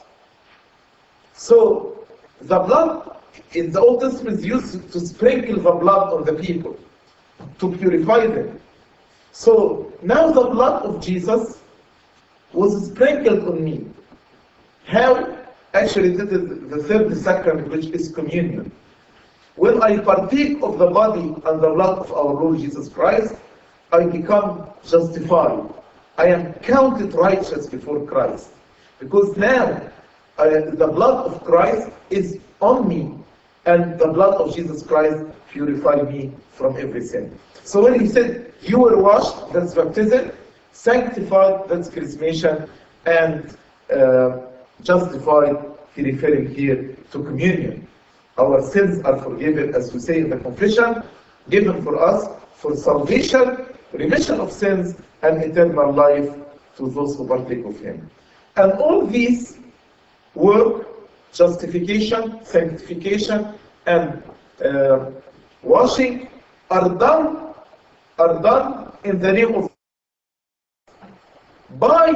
So 1.41 2.07
the 2.43 2.59
blood 2.59 3.17
in 3.55 3.73
the 3.73 3.81
Old 3.81 4.03
Testament 4.03 4.41
is 4.41 4.45
used 4.45 4.93
to 4.93 5.01
sprinkle 5.01 5.57
the 5.57 5.73
blood 5.73 6.13
on 6.13 6.25
the 6.27 6.35
people, 6.35 6.79
to 7.61 7.77
purify 7.79 8.27
them. 8.27 8.61
So 9.33 9.91
now 10.03 10.33
the 10.33 10.51
blood 10.51 10.83
of 10.83 11.03
Jesus 11.03 11.61
was 12.53 12.91
sprinkled 12.91 13.49
on 13.49 13.65
me. 13.65 13.87
How? 14.85 15.35
Actually, 15.73 16.11
this 16.11 16.31
is 16.31 16.69
the 16.69 16.83
third 16.83 17.17
sacrament, 17.17 17.71
which 17.71 17.87
is 17.87 18.13
communion. 18.13 18.71
When 19.57 19.83
I 19.83 19.97
partake 19.97 20.59
of 20.63 20.79
the 20.79 20.91
body 20.91 21.35
and 21.47 21.63
the 21.63 21.71
blood 21.71 22.01
of 22.01 22.13
our 22.13 22.35
Lord 22.35 22.59
Jesus 22.59 22.91
Christ, 22.91 23.35
I 23.93 24.05
become 24.05 24.67
justified. 24.87 25.73
I 26.19 26.27
am 26.27 26.53
counted 26.55 27.15
righteous 27.15 27.67
before 27.67 28.05
Christ. 28.05 28.51
Because 28.99 29.35
now 29.39 29.91
the 30.49 30.87
blood 30.87 31.27
of 31.27 31.45
Christ 31.45 31.91
is 32.11 32.39
on 32.61 32.89
me, 32.89 33.15
and 33.67 33.99
the 33.99 34.09
blood 34.09 34.35
of 34.41 34.55
Jesus 34.55 34.83
Christ 34.83 35.25
purifies 35.51 36.09
me 36.09 36.33
from 36.53 36.77
every 36.77 37.05
sin. 37.05 37.39
So 37.65 37.83
when 37.83 38.01
he 38.01 38.07
said, 38.09 38.53
You 38.63 38.81
were 38.81 38.97
washed, 39.03 39.53
that's 39.53 39.75
baptism, 39.75 40.33
sanctified, 40.73 41.69
that's 41.69 41.89
chrismation, 41.89 42.69
and 43.07 43.57
uh, 43.95 44.41
justified, 44.83 45.57
he 45.95 46.03
referring 46.03 46.55
here 46.55 46.97
to 47.13 47.23
communion. 47.23 47.87
Our 48.39 48.63
sins 48.63 49.03
are 49.05 49.19
forgiven, 49.19 49.75
as 49.75 49.93
we 49.93 50.01
say 50.01 50.21
in 50.21 50.31
the 50.31 50.39
confession, 50.39 51.03
given 51.49 51.83
for 51.83 52.03
us 52.03 52.29
for 52.55 52.77
salvation, 52.77 53.67
remission 53.93 54.41
of 54.41 54.53
sins, 54.53 54.97
and 55.23 55.43
eternal 55.43 55.93
life 55.93 56.31
to 56.77 56.89
those 56.91 57.17
who 57.17 57.27
partake 57.27 57.65
of 57.65 57.79
him. 57.81 58.09
And 58.57 58.73
all 58.73 59.07
these 59.07 59.60
work, 60.35 60.87
justification, 61.33 62.45
sanctification, 62.45 63.55
and 63.87 64.23
uh, 64.65 65.11
washing 65.63 66.29
are 66.71 66.89
done, 66.89 67.55
are 68.19 68.41
done 68.43 68.93
in 69.05 69.19
the 69.19 69.33
name 69.33 69.55
of 69.55 69.71
by 71.79 72.13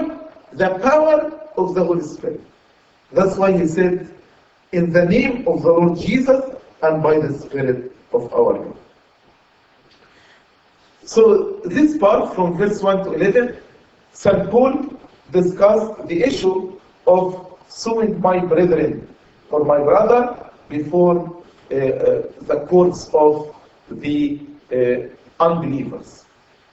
the 0.53 0.71
power 0.81 1.41
of 1.57 1.75
the 1.75 1.85
Holy 1.85 2.03
Spirit. 2.03 2.41
That's 3.13 3.37
why 3.37 3.53
he 3.53 3.67
said, 3.67 4.09
in 4.73 4.93
the 4.93 5.05
name 5.05 5.47
of 5.47 5.63
the 5.63 5.69
Lord 5.69 5.99
Jesus 5.99 6.43
and 6.83 7.03
by 7.03 7.19
the 7.19 7.33
Spirit 7.39 7.93
of 8.13 8.33
our 8.33 8.55
God. 8.55 8.77
So 11.05 11.61
this 11.65 11.99
part 11.99 12.35
from 12.35 12.57
verse 12.57 12.83
1 12.83 13.05
to 13.05 13.13
11, 13.13 13.57
St. 14.13 14.51
Paul 14.51 14.99
discussed 15.33 16.07
the 16.09 16.23
issue 16.23 16.81
of 17.07 17.54
suing 17.69 18.21
my 18.21 18.39
brethren 18.39 19.07
or 19.51 19.65
my 19.65 19.79
brother 19.79 20.51
before 20.69 21.43
uh, 21.71 21.75
uh, 21.75 22.23
the 22.43 22.67
courts 22.69 23.11
of 23.15 23.55
the 23.91 24.41
uh, 24.73 25.45
unbelievers. 25.45 26.25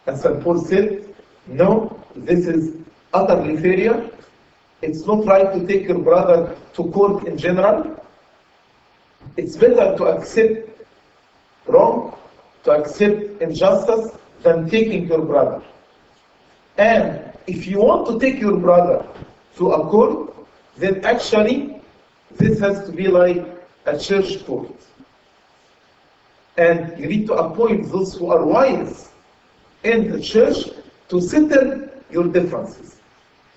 And 0.08 0.18
St. 0.18 0.42
Paul 0.42 0.60
said, 0.60 1.14
no, 1.48 2.00
this 2.16 2.48
is 2.48 2.78
utterly 3.14 3.58
failure. 3.58 4.10
It's 4.82 5.06
not 5.06 5.26
right 5.26 5.54
to 5.54 5.68
take 5.68 5.88
your 5.88 6.00
brother 6.00 6.58
to 6.74 6.84
court 6.92 7.26
in 7.28 7.38
general. 7.38 8.04
It's 9.38 9.56
better 9.56 9.96
to 9.98 10.06
accept 10.06 10.70
wrong, 11.68 12.18
to 12.64 12.72
accept 12.72 13.42
injustice, 13.42 14.12
than 14.44 14.70
taking 14.70 15.08
your 15.08 15.22
brother. 15.22 15.62
And 16.78 17.32
if 17.48 17.68
you 17.68 17.80
want 17.80 18.08
to 18.08 18.20
take 18.20 18.42
your 18.42 18.58
brother 18.58 19.06
to 19.58 19.72
a 19.72 19.88
court, 19.88 20.31
then 20.78 21.04
actually 21.06 21.82
this 22.32 22.60
has 22.60 22.86
to 22.86 22.92
be 22.92 23.08
like 23.08 23.46
a 23.86 23.98
church 23.98 24.46
court. 24.46 24.76
And 26.58 26.98
you 27.00 27.08
need 27.08 27.28
to 27.28 27.34
appoint 27.34 27.92
those 27.92 28.16
who 28.16 28.28
are 28.28 28.46
wise 28.46 29.10
in 29.84 30.12
the 30.12 30.22
church 30.22 30.70
to 31.10 31.22
settle 31.22 31.90
your 32.10 32.28
differences, 32.28 32.98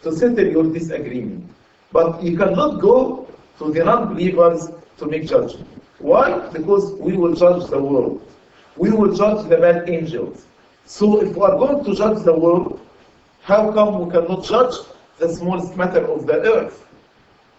to 0.03 0.13
settle 0.13 0.47
your 0.47 0.65
disagreement. 0.65 1.51
But 1.93 2.23
you 2.23 2.37
cannot 2.37 2.81
go 2.81 3.29
to 3.59 3.73
the 3.73 3.85
non-believers 3.85 4.71
to 4.99 5.07
make 5.07 5.27
judgment. 5.27 5.69
Why? 5.99 6.49
Because 6.51 6.93
we 6.95 7.17
will 7.17 7.35
judge 7.35 7.69
the 7.71 7.81
world. 7.81 8.21
We 8.77 8.91
will 8.91 9.15
judge 9.15 9.49
the 9.49 9.57
bad 9.57 9.89
angels. 9.89 10.47
So 10.85 11.23
if 11.23 11.35
we 11.37 11.43
are 11.43 11.57
going 11.57 11.85
to 11.85 11.95
judge 11.95 12.25
the 12.25 12.35
world, 12.37 12.81
how 13.43 13.73
come 13.73 14.05
we 14.05 14.11
cannot 14.11 14.45
judge 14.45 14.75
the 15.19 15.29
smallest 15.29 15.77
matter 15.77 16.05
of 16.07 16.27
the 16.27 16.41
earth? 16.43 16.84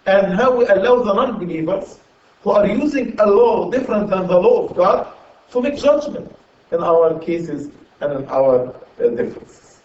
And 0.05 0.33
how 0.33 0.55
we 0.55 0.65
allow 0.67 1.01
the 1.01 1.13
non-believers 1.13 1.99
who 2.43 2.51
are 2.51 2.67
using 2.67 3.19
a 3.19 3.25
law 3.25 3.71
different 3.71 4.09
than 4.09 4.27
the 4.27 4.37
law 4.37 4.67
of 4.67 4.75
God 4.75 5.07
to 5.51 5.61
make 5.61 5.77
judgment 5.77 6.31
in 6.71 6.83
our 6.83 7.17
cases 7.19 7.71
and 8.01 8.13
in 8.13 8.27
our 8.27 8.75
uh, 8.99 9.07
differences. 9.09 9.79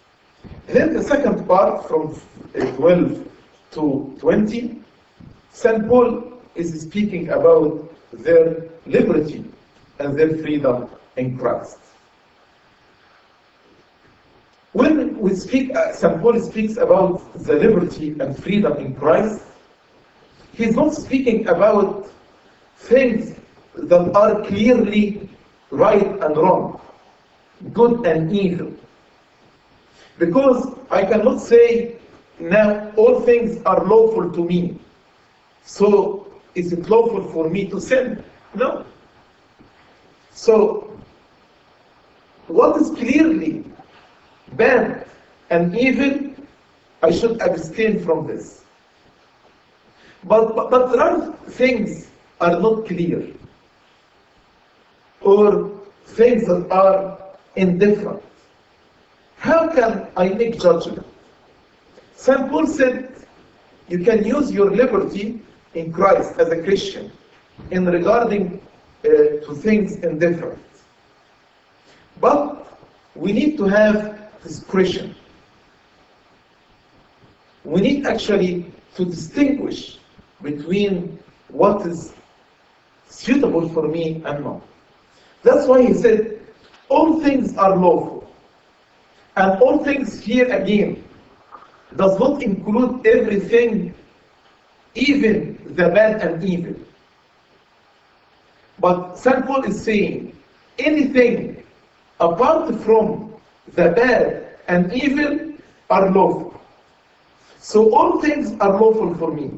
Then 0.66 0.92
the 0.92 1.02
second 1.02 1.46
part 1.46 1.88
from 1.88 2.20
uh, 2.54 2.64
12 2.76 3.28
to 3.72 4.16
20, 4.20 4.82
St. 5.52 5.88
Paul 5.88 6.32
is 6.54 6.80
speaking 6.82 7.30
about 7.30 7.90
their 8.12 8.68
liberty 8.86 9.44
and 9.98 10.18
their 10.18 10.36
freedom 10.38 10.88
in 11.16 11.38
Christ. 11.38 11.78
When 14.72 15.18
we 15.18 15.34
speak, 15.34 15.74
uh, 15.74 15.92
St. 15.92 16.20
Paul 16.20 16.38
speaks 16.40 16.76
about 16.76 17.32
the 17.34 17.54
liberty 17.54 18.16
and 18.20 18.36
freedom 18.36 18.76
in 18.78 18.94
Christ, 18.94 19.42
he's 20.52 20.74
not 20.74 20.94
speaking 20.94 21.46
about 21.48 22.08
things 22.76 23.34
that 23.74 24.14
are 24.14 24.42
clearly 24.44 25.28
right 25.70 26.06
and 26.22 26.36
wrong, 26.36 26.80
good 27.72 28.06
and 28.06 28.32
evil. 28.32 28.72
Because 30.18 30.76
I 30.90 31.04
cannot 31.04 31.40
say 31.40 31.96
now 32.38 32.92
all 32.96 33.20
things 33.20 33.62
are 33.64 33.84
lawful 33.84 34.30
to 34.30 34.44
me. 34.44 34.78
So 35.64 36.26
is 36.54 36.72
it 36.72 36.88
lawful 36.88 37.30
for 37.30 37.48
me 37.48 37.68
to 37.70 37.80
sin? 37.80 38.22
No. 38.54 38.84
So 40.30 40.90
what 42.48 42.80
is 42.80 42.90
clearly 42.90 43.64
bad 44.54 45.06
and 45.50 45.76
evil, 45.76 46.34
I 47.02 47.10
should 47.10 47.40
abstain 47.40 48.02
from 48.04 48.26
this. 48.26 48.64
But, 50.24 50.54
but, 50.54 50.70
but 50.70 50.92
there 50.92 51.00
are 51.00 51.32
things 51.48 52.08
are 52.40 52.58
not 52.60 52.86
clear 52.86 53.26
or 55.20 55.70
things 56.06 56.46
that 56.46 56.70
are 56.70 57.18
indifferent. 57.56 58.22
How 59.36 59.68
can 59.68 60.08
I 60.16 60.28
make 60.30 60.60
judgment? 60.60 61.06
St. 62.16 62.50
Paul 62.50 62.66
said, 62.66 63.14
you 63.88 64.04
can 64.04 64.24
use 64.24 64.52
your 64.52 64.70
liberty 64.70 65.40
in 65.74 65.92
Christ 65.92 66.38
as 66.38 66.48
a 66.48 66.62
Christian 66.62 67.10
in 67.70 67.86
regarding 67.86 68.60
uh, 69.04 69.08
to 69.08 69.54
things 69.54 69.96
indifferent. 69.96 70.58
But 72.20 72.78
we 73.14 73.32
need 73.32 73.56
to 73.56 73.64
have 73.64 74.30
discretion. 74.42 75.14
We 77.64 77.80
need 77.80 78.06
actually 78.06 78.70
to 78.96 79.04
distinguish 79.04 79.99
between 80.42 81.18
what 81.48 81.86
is 81.86 82.12
suitable 83.08 83.68
for 83.68 83.88
me 83.88 84.22
and 84.24 84.44
not. 84.44 84.62
That's 85.42 85.66
why 85.66 85.82
he 85.86 85.94
said, 85.94 86.40
all 86.88 87.20
things 87.20 87.56
are 87.56 87.76
lawful. 87.76 88.30
And 89.36 89.60
all 89.62 89.82
things 89.84 90.20
here 90.20 90.52
again 90.52 91.02
does 91.96 92.18
not 92.18 92.42
include 92.42 93.06
everything, 93.06 93.94
even 94.94 95.58
the 95.74 95.88
bad 95.88 96.20
and 96.22 96.44
evil. 96.44 96.74
But 98.78 99.16
St. 99.16 99.46
Paul 99.46 99.64
is 99.64 99.82
saying, 99.82 100.36
anything 100.78 101.62
apart 102.18 102.74
from 102.80 103.34
the 103.74 103.90
bad 103.90 104.46
and 104.68 104.92
evil 104.92 105.52
are 105.90 106.10
lawful. 106.10 106.60
So 107.58 107.94
all 107.94 108.20
things 108.20 108.58
are 108.60 108.80
lawful 108.80 109.14
for 109.16 109.32
me, 109.32 109.50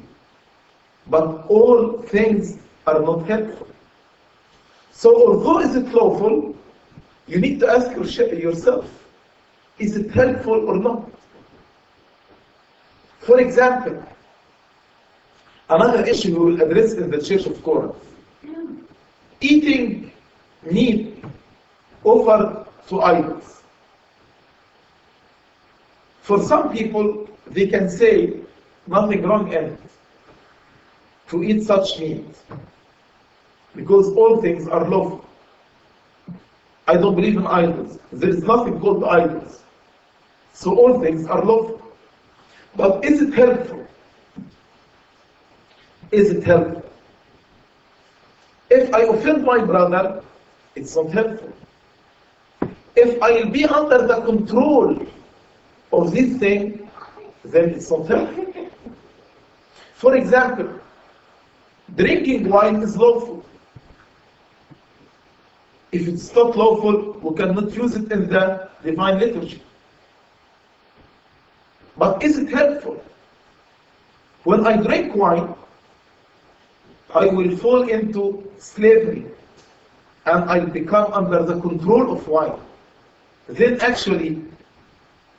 but 1.08 1.46
all 1.48 2.02
things 2.02 2.58
are 2.86 3.00
not 3.00 3.26
helpful. 3.26 3.68
So 4.92 5.14
although 5.26 5.60
is 5.60 5.74
it 5.74 5.88
lawful, 5.88 6.56
you 7.26 7.38
need 7.40 7.60
to 7.60 7.68
ask 7.68 7.90
yourself, 7.96 8.88
is 9.78 9.96
it 9.96 10.10
helpful 10.10 10.68
or 10.68 10.76
not? 10.76 11.10
For 13.20 13.40
example, 13.40 14.02
another 15.70 16.04
issue 16.04 16.38
we 16.38 16.52
will 16.52 16.62
address 16.62 16.92
in 16.92 17.10
the 17.10 17.20
Church 17.22 17.46
of 17.46 17.62
Corinth. 17.62 17.96
Eating 19.40 20.12
meat 20.70 21.24
offered 22.04 22.66
to 22.88 23.00
idols. 23.00 23.62
For 26.20 26.40
some 26.42 26.72
people, 26.72 27.28
they 27.48 27.66
can 27.66 27.88
say 27.88 28.34
nothing 28.86 29.22
wrong 29.22 29.52
in 29.52 29.64
it 29.64 29.80
to 31.32 31.42
eat 31.42 31.62
such 31.62 31.98
meat 31.98 32.26
because 33.74 34.08
all 34.14 34.40
things 34.42 34.68
are 34.68 34.86
lawful. 34.88 35.24
I 36.86 36.94
don't 36.98 37.16
believe 37.16 37.36
in 37.38 37.46
idols. 37.46 37.98
There 38.12 38.28
is 38.28 38.42
nothing 38.42 38.78
called 38.80 39.02
idols. 39.04 39.62
So 40.52 40.76
all 40.76 41.00
things 41.00 41.26
are 41.26 41.42
lawful. 41.42 41.80
But 42.76 43.02
is 43.02 43.22
it 43.22 43.32
helpful? 43.32 43.86
Is 46.10 46.30
it 46.30 46.44
helpful? 46.44 46.84
If 48.68 48.92
I 48.92 49.00
offend 49.02 49.44
my 49.44 49.64
brother, 49.64 50.22
it's 50.74 50.94
not 50.96 51.10
helpful. 51.12 51.52
If 52.94 53.22
I'll 53.22 53.48
be 53.48 53.64
under 53.64 54.06
the 54.06 54.20
control 54.20 55.06
of 55.94 56.12
this 56.12 56.36
thing, 56.38 56.90
then 57.42 57.70
it's 57.70 57.90
not 57.90 58.06
helpful. 58.06 58.68
For 59.94 60.14
example, 60.16 60.80
drinking 61.96 62.48
wine 62.48 62.76
is 62.76 62.96
lawful. 62.96 63.44
If 65.92 66.08
it's 66.08 66.34
not 66.34 66.56
lawful, 66.56 67.12
we 67.20 67.36
cannot 67.36 67.74
use 67.74 67.94
it 67.94 68.10
in 68.10 68.28
the 68.28 68.68
divine 68.82 69.18
liturgy. 69.18 69.62
But 71.96 72.22
is 72.22 72.38
it 72.38 72.48
helpful? 72.48 73.02
When 74.44 74.66
I 74.66 74.76
drink 74.76 75.14
wine, 75.14 75.54
I 77.14 77.26
will 77.26 77.56
fall 77.58 77.88
into 77.88 78.50
slavery 78.58 79.26
and 80.24 80.44
I 80.50 80.60
become 80.60 81.12
under 81.12 81.44
the 81.44 81.60
control 81.60 82.12
of 82.12 82.26
wine. 82.26 82.58
Then 83.48 83.80
actually, 83.80 84.42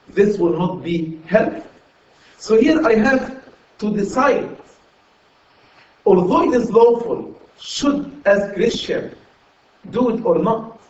this 0.09 0.37
will 0.37 0.57
not 0.57 0.83
be 0.83 1.19
helpful. 1.25 1.65
So 2.37 2.59
here 2.59 2.85
I 2.85 2.95
have 2.95 3.41
to 3.79 3.95
decide, 3.95 4.55
although 6.05 6.43
it 6.51 6.61
is 6.61 6.69
lawful, 6.71 7.39
should 7.59 8.21
as 8.25 8.53
Christian 8.53 9.15
do 9.91 10.09
it 10.15 10.25
or 10.25 10.39
not. 10.39 10.81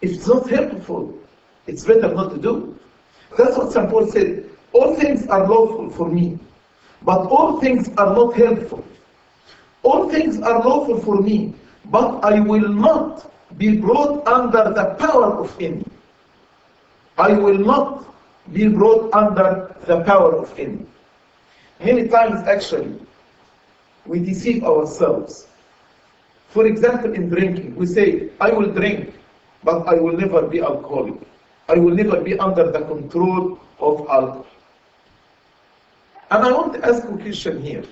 If 0.00 0.12
it's 0.12 0.26
not 0.26 0.48
helpful, 0.48 1.14
it's 1.66 1.84
better 1.84 2.12
not 2.12 2.30
to 2.32 2.38
do. 2.38 2.78
That's 3.36 3.56
what 3.56 3.72
St. 3.72 3.90
Paul 3.90 4.06
said. 4.10 4.48
All 4.72 4.94
things 4.94 5.26
are 5.28 5.46
lawful 5.46 5.90
for 5.90 6.08
me, 6.08 6.38
but 7.02 7.26
all 7.26 7.60
things 7.60 7.88
are 7.96 8.14
not 8.14 8.34
helpful. 8.34 8.84
All 9.82 10.08
things 10.10 10.40
are 10.40 10.62
lawful 10.64 11.00
for 11.00 11.20
me, 11.20 11.54
but 11.86 12.20
I 12.24 12.40
will 12.40 12.68
not 12.68 13.30
be 13.58 13.76
brought 13.76 14.26
under 14.26 14.70
the 14.70 14.96
power 14.98 15.34
of 15.38 15.54
any. 15.60 15.84
I 17.18 17.32
will 17.32 17.58
not 17.58 18.04
be 18.52 18.68
brought 18.68 19.12
under 19.14 19.74
the 19.86 20.02
power 20.04 20.34
of 20.36 20.58
any. 20.58 20.84
Many 21.80 22.08
times, 22.08 22.46
actually, 22.46 22.98
we 24.06 24.20
deceive 24.20 24.64
ourselves. 24.64 25.46
For 26.48 26.66
example, 26.66 27.12
in 27.12 27.28
drinking, 27.28 27.76
we 27.76 27.86
say, 27.86 28.30
I 28.40 28.50
will 28.50 28.72
drink, 28.72 29.14
but 29.64 29.86
I 29.86 29.94
will 29.94 30.16
never 30.16 30.42
be 30.46 30.60
alcoholic. 30.60 31.20
I 31.68 31.74
will 31.74 31.94
never 31.94 32.20
be 32.20 32.38
under 32.38 32.70
the 32.70 32.80
control 32.80 33.58
of 33.80 34.00
alcohol. 34.08 34.46
And 36.30 36.44
I 36.44 36.52
want 36.52 36.74
to 36.74 36.84
ask 36.86 37.04
a 37.04 37.16
question 37.18 37.62
here. 37.62 37.84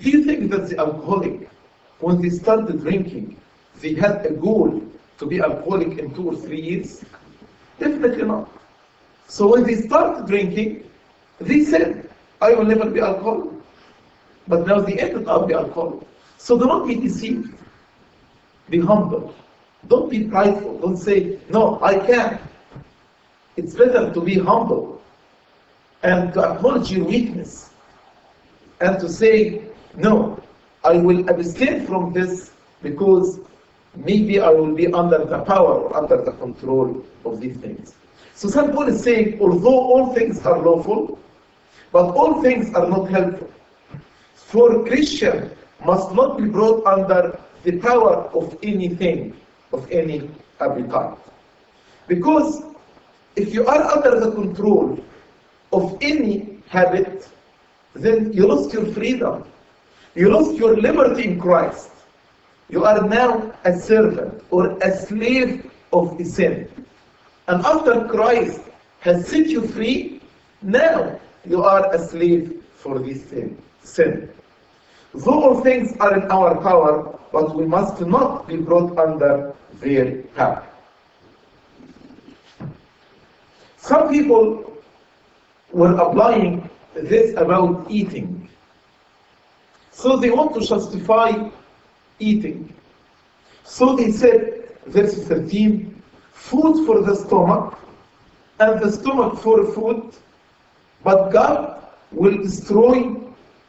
Do 0.00 0.10
you 0.10 0.24
think 0.24 0.50
that 0.50 0.68
the 0.68 0.78
alcoholic, 0.78 1.48
when 2.00 2.20
they 2.20 2.30
started 2.30 2.80
drinking, 2.80 3.40
they 3.80 3.94
had 3.94 4.24
a 4.26 4.32
goal 4.32 4.82
to 5.18 5.26
be 5.26 5.40
alcoholic 5.40 5.98
in 5.98 6.14
two 6.14 6.28
or 6.30 6.36
three 6.36 6.60
years? 6.60 7.04
Definitely 7.78 8.24
not. 8.24 8.48
So 9.28 9.48
when 9.48 9.64
they 9.64 9.74
started 9.76 10.26
drinking, 10.26 10.88
they 11.40 11.64
said, 11.64 12.08
I 12.40 12.54
will 12.54 12.64
never 12.64 12.88
be 12.90 13.00
alcoholic. 13.00 13.61
But 14.48 14.66
now 14.66 14.80
they 14.80 14.98
ended 14.98 15.28
up 15.28 15.48
the 15.48 15.54
alcoholic. 15.54 16.06
So 16.38 16.58
do 16.58 16.66
not 16.66 16.86
be 16.86 16.96
deceived. 16.96 17.54
Be 18.68 18.80
humble. 18.80 19.34
Don't 19.88 20.10
be 20.10 20.24
prideful. 20.24 20.78
Don't 20.78 20.96
say, 20.96 21.38
no, 21.48 21.80
I 21.82 21.98
can't. 21.98 22.40
It's 23.56 23.74
better 23.74 24.12
to 24.12 24.20
be 24.20 24.38
humble 24.38 25.00
and 26.02 26.32
to 26.34 26.42
acknowledge 26.42 26.90
your 26.90 27.04
weakness 27.04 27.70
and 28.80 28.98
to 28.98 29.08
say, 29.08 29.62
no, 29.96 30.42
I 30.84 30.96
will 30.96 31.28
abstain 31.28 31.86
from 31.86 32.12
this 32.12 32.50
because 32.82 33.38
maybe 33.94 34.40
I 34.40 34.50
will 34.50 34.74
be 34.74 34.92
under 34.92 35.24
the 35.24 35.40
power 35.40 35.74
or 35.74 35.96
under 35.96 36.22
the 36.24 36.32
control 36.32 37.04
of 37.24 37.40
these 37.40 37.56
things. 37.58 37.94
So 38.34 38.48
St. 38.48 38.72
Paul 38.72 38.88
is 38.88 39.02
saying, 39.02 39.40
although 39.40 39.78
all 39.78 40.14
things 40.14 40.44
are 40.44 40.58
lawful, 40.58 41.18
but 41.92 42.06
all 42.16 42.42
things 42.42 42.74
are 42.74 42.88
not 42.88 43.10
helpful. 43.10 43.50
For 44.52 44.84
Christian 44.84 45.50
must 45.82 46.12
not 46.12 46.36
be 46.36 46.44
brought 46.44 46.84
under 46.84 47.40
the 47.62 47.78
power 47.78 48.28
of 48.36 48.58
anything, 48.62 49.34
of 49.72 49.90
any 49.90 50.28
appetite. 50.60 51.16
Because 52.06 52.62
if 53.34 53.54
you 53.54 53.66
are 53.66 53.82
under 53.82 54.20
the 54.20 54.32
control 54.32 55.02
of 55.72 55.96
any 56.02 56.58
habit, 56.68 57.30
then 57.94 58.30
you 58.34 58.46
lost 58.46 58.74
your 58.74 58.84
freedom. 58.92 59.44
You 60.14 60.28
lost 60.28 60.58
your 60.58 60.76
liberty 60.76 61.28
in 61.28 61.40
Christ. 61.40 61.90
You 62.68 62.84
are 62.84 63.08
now 63.08 63.54
a 63.64 63.74
servant 63.74 64.44
or 64.50 64.76
a 64.82 64.94
slave 64.94 65.72
of 65.94 66.20
sin. 66.26 66.68
And 67.48 67.64
after 67.64 68.06
Christ 68.06 68.60
has 69.00 69.26
set 69.26 69.46
you 69.46 69.66
free, 69.66 70.20
now 70.60 71.18
you 71.48 71.64
are 71.64 71.90
a 71.94 71.98
slave 71.98 72.62
for 72.76 72.98
this 72.98 73.30
sin. 73.30 73.56
sin. 73.82 74.28
Though 75.14 75.42
all 75.44 75.60
things 75.60 75.94
are 75.98 76.16
in 76.16 76.30
our 76.30 76.60
power, 76.60 77.18
but 77.32 77.54
we 77.54 77.66
must 77.66 78.00
not 78.00 78.48
be 78.48 78.56
brought 78.56 78.98
under 78.98 79.54
their 79.74 80.22
power. 80.34 80.66
Some 83.76 84.08
people 84.08 84.72
were 85.72 85.94
applying 85.96 86.68
this 86.94 87.34
about 87.36 87.90
eating. 87.90 88.48
So 89.90 90.16
they 90.16 90.30
want 90.30 90.54
to 90.54 90.66
justify 90.66 91.50
eating. 92.18 92.72
So 93.64 93.96
they 93.96 94.10
said, 94.12 94.76
verse 94.86 95.26
13, 95.26 96.02
food 96.32 96.86
for 96.86 97.02
the 97.02 97.14
stomach, 97.14 97.78
and 98.60 98.80
the 98.80 98.90
stomach 98.90 99.38
for 99.38 99.64
food, 99.72 100.14
but 101.04 101.30
God 101.30 101.82
will 102.12 102.38
destroy 102.38 103.14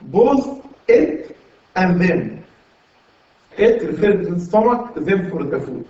both 0.02 0.66
it 0.88 1.33
and 1.76 2.00
then. 2.00 2.46
It 3.58 3.84
refers 3.84 4.28
to 4.28 4.36
the 4.36 4.42
stomach, 4.42 4.96
them 4.96 5.30
for 5.30 5.44
the 5.44 5.60
food. 5.60 5.88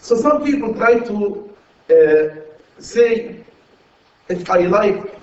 So 0.00 0.16
some 0.16 0.44
people 0.44 0.74
try 0.74 0.98
to 0.98 1.54
uh, 1.90 2.40
say, 2.78 3.42
if 4.28 4.50
I 4.50 4.58
like 4.60 5.14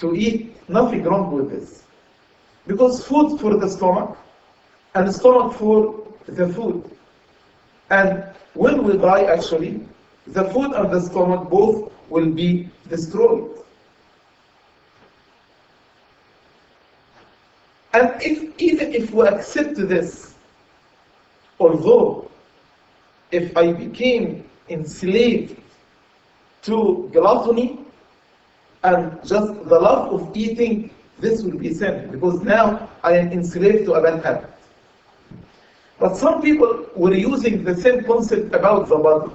to 0.00 0.14
eat, 0.14 0.68
nothing 0.68 1.02
wrong 1.04 1.32
with 1.32 1.50
this. 1.50 1.84
Because 2.66 3.06
food 3.06 3.40
for 3.40 3.56
the 3.56 3.68
stomach, 3.68 4.18
and 4.94 5.12
stomach 5.12 5.54
for 5.54 6.06
the 6.26 6.48
food. 6.48 6.90
And 7.90 8.24
when 8.54 8.84
we 8.84 8.96
die, 8.96 9.24
actually, 9.24 9.86
the 10.26 10.44
food 10.50 10.72
and 10.72 10.90
the 10.92 11.00
stomach 11.00 11.50
both 11.50 11.92
will 12.08 12.30
be 12.30 12.68
destroyed. 12.88 13.63
And 17.94 18.20
if, 18.20 18.60
even 18.60 18.92
if 18.92 19.12
we 19.12 19.24
accept 19.28 19.76
this, 19.76 20.34
although 21.60 22.28
if 23.30 23.56
I 23.56 23.72
became 23.72 24.44
enslaved 24.68 25.60
to 26.62 27.08
gluttony 27.12 27.78
and 28.82 29.16
just 29.24 29.54
the 29.68 29.78
love 29.78 30.12
of 30.12 30.36
eating, 30.36 30.90
this 31.20 31.42
will 31.42 31.56
be 31.56 31.72
sin 31.72 32.10
because 32.10 32.42
now 32.42 32.90
I 33.04 33.16
am 33.16 33.30
enslaved 33.30 33.84
to 33.84 33.92
a 33.92 34.02
bad 34.02 34.24
habit. 34.24 34.50
But 36.00 36.16
some 36.16 36.42
people 36.42 36.86
were 36.96 37.14
using 37.14 37.62
the 37.62 37.76
same 37.76 38.02
concept 38.02 38.52
about 38.56 38.88
the 38.88 38.96
body. 38.96 39.32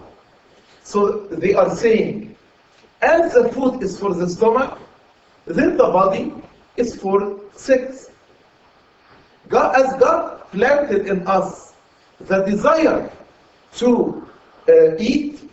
So 0.84 1.28
they 1.28 1.54
are 1.54 1.74
saying, 1.74 2.36
as 3.02 3.34
the 3.34 3.48
food 3.54 3.82
is 3.82 3.98
for 3.98 4.14
the 4.14 4.30
stomach, 4.30 4.78
then 5.46 5.78
the 5.78 5.88
body 5.88 6.34
is 6.76 6.98
for 6.98 7.40
sex. 7.54 8.10
God, 9.50 9.76
as 9.76 10.00
God 10.00 10.42
planted 10.52 11.08
in 11.08 11.28
us 11.28 11.74
the 12.22 12.44
desire 12.44 13.12
to 13.78 14.28
uh, 14.68 14.96
eat, 14.98 15.50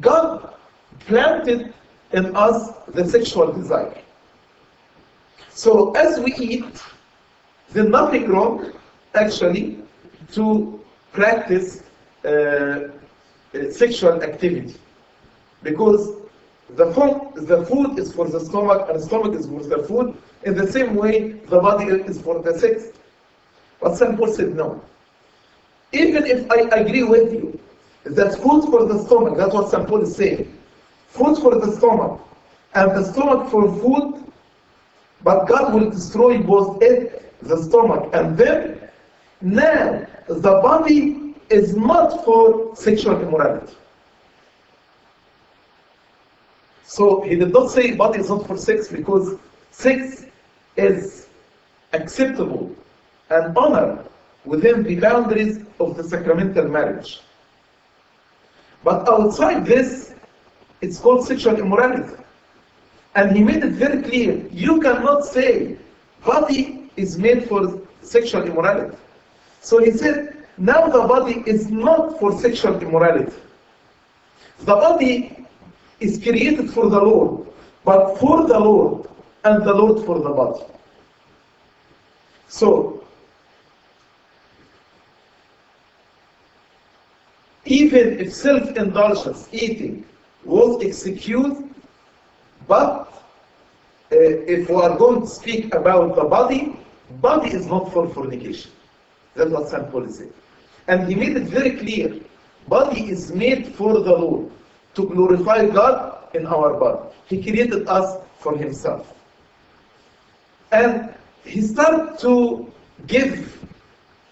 God 0.00 0.54
planted 1.00 1.72
in 2.12 2.34
us 2.36 2.72
the 2.88 3.08
sexual 3.08 3.52
desire. 3.52 3.96
So 5.50 5.92
as 5.92 6.20
we 6.20 6.34
eat, 6.34 6.82
there's 7.70 7.88
nothing 7.88 8.28
wrong, 8.28 8.72
actually, 9.14 9.78
to 10.32 10.80
practice 11.12 11.82
uh, 12.24 12.28
uh, 12.28 12.90
sexual 13.70 14.22
activity. 14.22 14.74
Because 15.62 16.14
the 16.70 16.92
food, 16.92 17.46
the 17.46 17.64
food 17.66 17.98
is 17.98 18.12
for 18.12 18.28
the 18.28 18.40
stomach 18.40 18.88
and 18.88 18.98
the 19.00 19.04
stomach 19.04 19.34
is 19.34 19.46
for 19.46 19.62
the 19.62 19.82
food. 19.84 20.16
In 20.44 20.54
the 20.54 20.70
same 20.70 20.94
way, 20.94 21.32
the 21.32 21.60
body 21.60 21.86
is 21.86 22.20
for 22.20 22.40
the 22.42 22.58
sex. 22.58 22.92
But 23.80 23.96
St. 23.96 24.16
Paul 24.18 24.28
said 24.28 24.54
no. 24.54 24.82
Even 25.92 26.26
if 26.26 26.50
I 26.50 26.76
agree 26.76 27.04
with 27.04 27.32
you 27.32 27.58
that 28.04 28.34
food 28.40 28.64
for 28.70 28.86
the 28.86 28.98
stomach, 29.04 29.36
that's 29.36 29.54
what 29.54 29.70
St. 29.70 29.86
Paul 29.86 30.02
is 30.02 30.16
saying, 30.16 30.58
food 31.08 31.38
for 31.38 31.58
the 31.58 31.76
stomach 31.76 32.20
and 32.74 32.90
the 32.92 33.04
stomach 33.04 33.50
for 33.50 33.72
food, 33.80 34.24
but 35.22 35.46
God 35.46 35.74
will 35.74 35.90
destroy 35.90 36.38
both 36.38 36.82
it, 36.82 37.34
the 37.42 37.56
stomach, 37.62 38.10
and 38.12 38.36
then 38.36 38.80
now 39.40 40.06
the 40.28 40.60
body 40.62 41.34
is 41.50 41.76
not 41.76 42.24
for 42.24 42.74
sexual 42.76 43.20
immorality. 43.20 43.74
So 46.84 47.22
he 47.22 47.36
did 47.36 47.52
not 47.52 47.70
say 47.70 47.94
body 47.94 48.20
is 48.20 48.28
not 48.28 48.46
for 48.46 48.56
sex 48.56 48.88
because 48.88 49.38
sex 49.70 50.24
is 50.76 51.28
acceptable 51.92 52.74
and 53.30 53.56
honor 53.56 54.04
within 54.44 54.82
the 54.82 54.96
boundaries 54.96 55.60
of 55.80 55.96
the 55.96 56.04
sacramental 56.04 56.68
marriage. 56.68 57.20
But 58.84 59.08
outside 59.08 59.66
this, 59.66 60.14
it's 60.80 60.98
called 60.98 61.26
sexual 61.26 61.56
immorality. 61.58 62.14
And 63.14 63.36
he 63.36 63.42
made 63.42 63.64
it 63.64 63.72
very 63.72 64.02
clear, 64.02 64.46
you 64.50 64.80
cannot 64.80 65.24
say 65.24 65.76
body 66.24 66.90
is 66.96 67.18
made 67.18 67.48
for 67.48 67.80
sexual 68.02 68.42
immorality. 68.44 68.96
So 69.60 69.78
he 69.82 69.90
said, 69.90 70.46
now 70.56 70.86
the 70.86 71.06
body 71.06 71.42
is 71.46 71.70
not 71.70 72.18
for 72.18 72.38
sexual 72.40 72.80
immorality. 72.80 73.32
The 74.60 74.74
body 74.74 75.46
is 76.00 76.22
created 76.22 76.70
for 76.70 76.88
the 76.88 77.00
Lord, 77.00 77.48
but 77.84 78.18
for 78.18 78.46
the 78.46 78.58
Lord, 78.58 79.08
and 79.44 79.64
the 79.64 79.72
Lord 79.72 80.04
for 80.04 80.18
the 80.18 80.30
body. 80.30 80.64
So, 82.48 82.97
even 87.70 88.18
if 88.18 88.32
self-indulgence, 88.32 89.48
eating, 89.52 90.04
was 90.44 90.82
excused, 90.82 91.62
but 92.66 93.12
uh, 94.10 94.16
if 94.16 94.68
we 94.68 94.74
are 94.76 94.96
going 94.96 95.20
to 95.20 95.26
speak 95.26 95.74
about 95.74 96.16
the 96.16 96.24
body, 96.24 96.76
body 97.20 97.50
is 97.50 97.66
not 97.66 97.92
for 97.92 98.08
fornication. 98.08 98.70
That's 99.34 99.50
what 99.50 99.68
St. 99.68 99.90
Paul 99.90 100.08
said. 100.08 100.32
And 100.88 101.06
he 101.06 101.14
made 101.14 101.36
it 101.36 101.44
very 101.44 101.72
clear, 101.72 102.18
body 102.68 103.10
is 103.10 103.32
made 103.32 103.74
for 103.74 103.92
the 103.92 104.12
Lord, 104.12 104.50
to 104.94 105.06
glorify 105.06 105.66
God 105.66 106.34
in 106.34 106.46
our 106.46 106.74
body. 106.74 107.10
He 107.26 107.42
created 107.42 107.86
us 107.88 108.18
for 108.38 108.56
himself. 108.56 109.14
And 110.72 111.14
he 111.44 111.60
started 111.60 112.18
to 112.20 112.72
give 113.06 113.66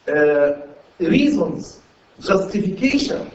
uh, 0.08 0.52
reasons, 0.98 1.80
justification, 2.20 3.30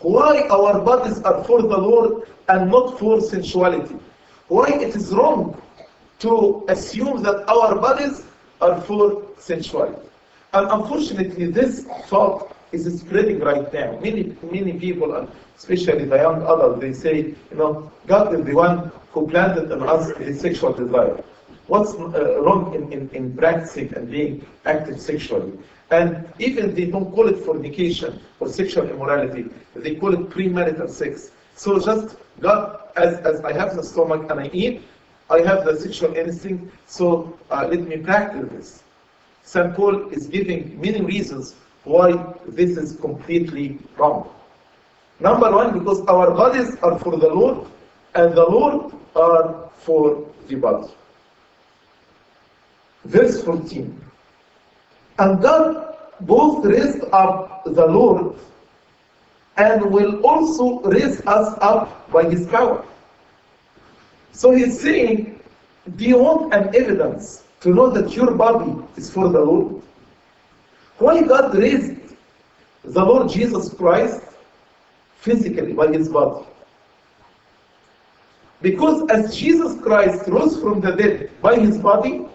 why 0.00 0.42
our 0.48 0.80
bodies 0.80 1.20
are 1.22 1.44
for 1.44 1.62
the 1.62 1.76
Lord 1.76 2.28
and 2.48 2.70
not 2.70 2.98
for 2.98 3.20
sensuality. 3.20 3.96
Why 4.48 4.68
it 4.68 4.94
is 4.94 5.12
wrong 5.12 5.60
to 6.20 6.64
assume 6.68 7.22
that 7.22 7.48
our 7.48 7.74
bodies 7.76 8.24
are 8.60 8.80
for 8.82 9.26
sensuality. 9.38 10.08
And 10.52 10.70
unfortunately, 10.70 11.46
this 11.50 11.84
thought 12.06 12.56
is 12.72 13.00
spreading 13.00 13.40
right 13.40 13.72
now. 13.72 13.98
Many, 14.00 14.36
many 14.42 14.74
people, 14.78 15.28
especially 15.56 16.04
the 16.04 16.16
young 16.16 16.42
adults, 16.42 16.80
they 16.80 16.92
say, 16.92 17.16
you 17.50 17.56
know, 17.56 17.90
God 18.06 18.34
is 18.34 18.44
the 18.44 18.54
one 18.54 18.90
who 19.12 19.28
planted 19.28 19.70
in 19.70 19.82
us 19.82 20.12
the 20.12 20.34
sexual 20.34 20.72
desire. 20.72 21.22
What's 21.66 21.94
uh, 21.94 22.40
wrong 22.42 22.74
in, 22.74 22.92
in, 22.92 23.10
in 23.10 23.36
practicing 23.36 23.92
and 23.94 24.10
being 24.10 24.46
active 24.64 25.00
sexually? 25.00 25.58
And 25.90 26.28
even 26.38 26.74
they 26.74 26.86
don't 26.86 27.12
call 27.14 27.28
it 27.28 27.38
fornication 27.38 28.20
or 28.40 28.48
sexual 28.48 28.88
immorality, 28.88 29.46
they 29.74 29.94
call 29.94 30.14
it 30.14 30.30
premarital 30.30 30.90
sex. 30.90 31.30
So 31.54 31.78
just 31.78 32.16
God, 32.40 32.80
as, 32.96 33.18
as 33.20 33.40
I 33.42 33.52
have 33.52 33.76
the 33.76 33.82
stomach 33.82 34.30
and 34.30 34.40
I 34.40 34.50
eat, 34.52 34.82
I 35.30 35.40
have 35.40 35.64
the 35.64 35.78
sexual 35.78 36.14
instinct, 36.14 36.72
so 36.86 37.36
uh, 37.50 37.66
let 37.68 37.80
me 37.80 37.96
practice 37.98 38.48
this. 38.50 38.82
St. 39.42 39.74
Paul 39.74 40.08
is 40.10 40.26
giving 40.26 40.80
many 40.80 41.00
reasons 41.00 41.54
why 41.84 42.12
this 42.46 42.76
is 42.76 42.96
completely 42.96 43.78
wrong. 43.96 44.28
Number 45.18 45.50
one, 45.50 45.78
because 45.78 46.00
our 46.06 46.30
bodies 46.32 46.76
are 46.82 46.98
for 46.98 47.16
the 47.16 47.28
Lord, 47.28 47.66
and 48.14 48.34
the 48.34 48.44
Lord 48.44 48.92
are 49.14 49.70
for 49.78 50.26
the 50.48 50.56
body. 50.56 50.92
Verse 53.04 53.42
14. 53.42 54.05
And 55.18 55.40
God 55.40 55.96
both 56.20 56.64
raised 56.64 57.04
up 57.12 57.64
the 57.64 57.86
Lord 57.86 58.38
and 59.56 59.90
will 59.90 60.24
also 60.26 60.80
raise 60.80 61.20
us 61.26 61.58
up 61.60 62.10
by 62.10 62.24
his 62.24 62.46
power. 62.46 62.84
So 64.32 64.52
he's 64.52 64.80
saying, 64.80 65.40
do 65.96 66.04
you 66.04 66.18
want 66.18 66.52
an 66.52 66.74
evidence 66.74 67.44
to 67.60 67.70
know 67.70 67.88
that 67.90 68.14
your 68.14 68.32
body 68.32 68.76
is 68.96 69.10
for 69.10 69.28
the 69.28 69.40
Lord? 69.40 69.82
Why 70.98 71.22
God 71.22 71.54
raised 71.54 71.96
the 72.86 73.04
Lord 73.04 73.28
Jesus 73.28 73.74
Christ 73.74 74.22
physically 75.16 75.72
by 75.72 75.88
his 75.88 76.08
body. 76.08 76.46
Because 78.62 79.08
as 79.10 79.36
Jesus 79.36 79.80
Christ 79.80 80.28
rose 80.28 80.60
from 80.60 80.80
the 80.80 80.92
dead 80.92 81.30
by 81.42 81.56
his 81.58 81.78
body, 81.78 82.26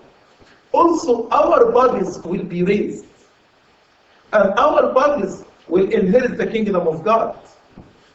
also 0.71 1.27
our 1.29 1.71
bodies 1.71 2.19
will 2.19 2.43
be 2.43 2.63
raised. 2.63 3.05
And 4.33 4.53
our 4.57 4.93
bodies 4.93 5.43
will 5.67 5.91
inherit 5.91 6.37
the 6.37 6.47
kingdom 6.47 6.87
of 6.87 7.03
God. 7.03 7.37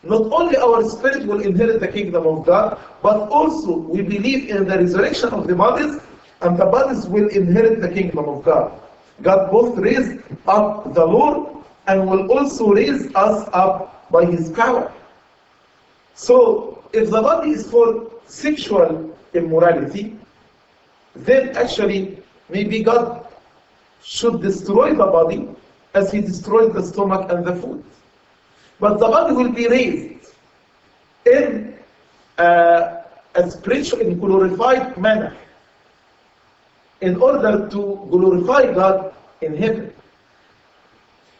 Not 0.02 0.32
only 0.32 0.56
our 0.56 0.88
spirit 0.88 1.26
will 1.26 1.40
inherit 1.40 1.80
the 1.80 1.88
kingdom 1.88 2.26
of 2.26 2.46
God, 2.46 2.78
but 3.02 3.28
also 3.28 3.76
we 3.76 4.02
believe 4.02 4.48
in 4.48 4.66
the 4.68 4.78
resurrection 4.78 5.30
of 5.30 5.46
the 5.46 5.54
bodies, 5.54 6.00
and 6.42 6.56
the 6.56 6.66
bodies 6.66 7.06
will 7.06 7.28
inherit 7.28 7.80
the 7.80 7.88
kingdom 7.88 8.28
of 8.28 8.44
God. 8.44 8.80
God 9.22 9.50
both 9.50 9.78
raised 9.78 10.20
up 10.46 10.94
the 10.94 11.04
Lord 11.04 11.64
and 11.86 12.08
will 12.08 12.30
also 12.30 12.72
raise 12.72 13.14
us 13.14 13.48
up 13.52 14.10
by 14.10 14.24
his 14.24 14.50
power. 14.50 14.92
So, 16.14 16.84
if 16.92 17.10
the 17.10 17.20
body 17.22 17.50
is 17.50 17.70
for 17.70 18.10
sexual 18.26 19.16
immorality, 19.34 20.18
then 21.14 21.56
actually 21.56 22.22
maybe 22.48 22.82
God 22.82 23.26
should 24.02 24.40
destroy 24.40 24.90
the 24.90 25.06
body 25.06 25.48
as 25.94 26.12
he 26.12 26.20
destroyed 26.20 26.74
the 26.74 26.82
stomach 26.82 27.30
and 27.30 27.44
the 27.44 27.56
food. 27.56 27.84
But 28.78 28.98
the 28.98 29.08
body 29.08 29.34
will 29.34 29.52
be 29.52 29.68
raised 29.68 30.34
in 31.24 31.74
a 32.38 33.50
spiritual, 33.50 34.00
in 34.00 34.18
glorified 34.18 34.96
manner 34.96 35.36
in 37.00 37.16
order 37.16 37.68
to 37.68 38.06
glorify 38.10 38.72
God 38.72 39.14
in 39.40 39.56
heaven. 39.56 39.92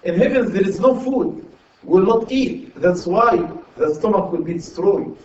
In 0.04 0.18
heaven 0.18 0.52
there 0.52 0.66
is 0.66 0.80
no 0.80 0.98
food, 1.00 1.46
will 1.82 2.04
not 2.04 2.30
eat. 2.30 2.74
That's 2.80 3.06
why 3.06 3.36
the 3.76 3.94
stomach 3.94 4.32
will 4.32 4.42
be 4.42 4.54
destroyed. 4.54 5.16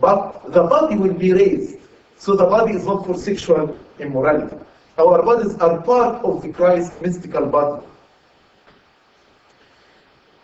But 0.00 0.52
the 0.52 0.62
body 0.62 0.96
will 0.96 1.14
be 1.14 1.32
raised. 1.32 1.78
So 2.18 2.34
the 2.34 2.44
body 2.44 2.74
is 2.74 2.86
not 2.86 3.06
for 3.06 3.14
sexual 3.14 3.76
immorality. 3.98 4.56
Our 4.98 5.22
bodies 5.22 5.54
are 5.56 5.80
part 5.82 6.24
of 6.24 6.42
the 6.42 6.48
Christ 6.48 7.00
mystical 7.02 7.46
body. 7.46 7.86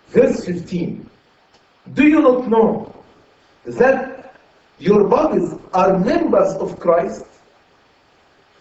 Verse 0.09 0.45
15. 0.45 1.09
Do 1.95 2.07
you 2.07 2.21
not 2.21 2.49
know 2.49 2.95
that 3.65 4.35
your 4.79 5.09
bodies 5.09 5.55
are 5.73 5.99
members 5.99 6.53
of 6.57 6.79
Christ? 6.79 7.25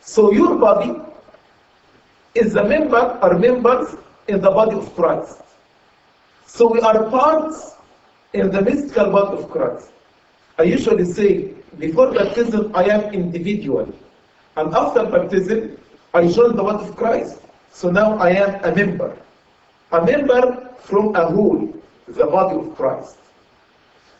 So 0.01 0.31
your 0.31 0.55
body 0.57 0.99
is 2.35 2.55
a 2.55 2.63
member, 2.63 2.97
are 2.97 3.37
members 3.37 3.95
in 4.27 4.41
the 4.41 4.49
body 4.49 4.77
of 4.77 4.95
Christ. 4.95 5.41
So 6.45 6.71
we 6.71 6.79
are 6.79 7.09
parts 7.09 7.75
in 8.33 8.49
the 8.49 8.61
mystical 8.61 9.11
body 9.11 9.43
of 9.43 9.49
Christ. 9.49 9.89
I 10.57 10.63
usually 10.63 11.05
say, 11.05 11.53
before 11.77 12.11
baptism, 12.13 12.71
I 12.75 12.85
am 12.85 13.13
individual. 13.13 13.93
And 14.55 14.73
after 14.73 15.05
baptism, 15.05 15.77
I 16.13 16.27
join 16.27 16.55
the 16.55 16.63
body 16.63 16.87
of 16.87 16.95
Christ. 16.95 17.41
So 17.71 17.89
now 17.89 18.17
I 18.17 18.31
am 18.31 18.63
a 18.63 18.75
member. 18.75 19.17
A 19.91 20.05
member 20.05 20.69
from 20.79 21.15
a 21.15 21.25
whole, 21.25 21.73
the 22.07 22.25
body 22.25 22.57
of 22.57 22.75
Christ. 22.75 23.17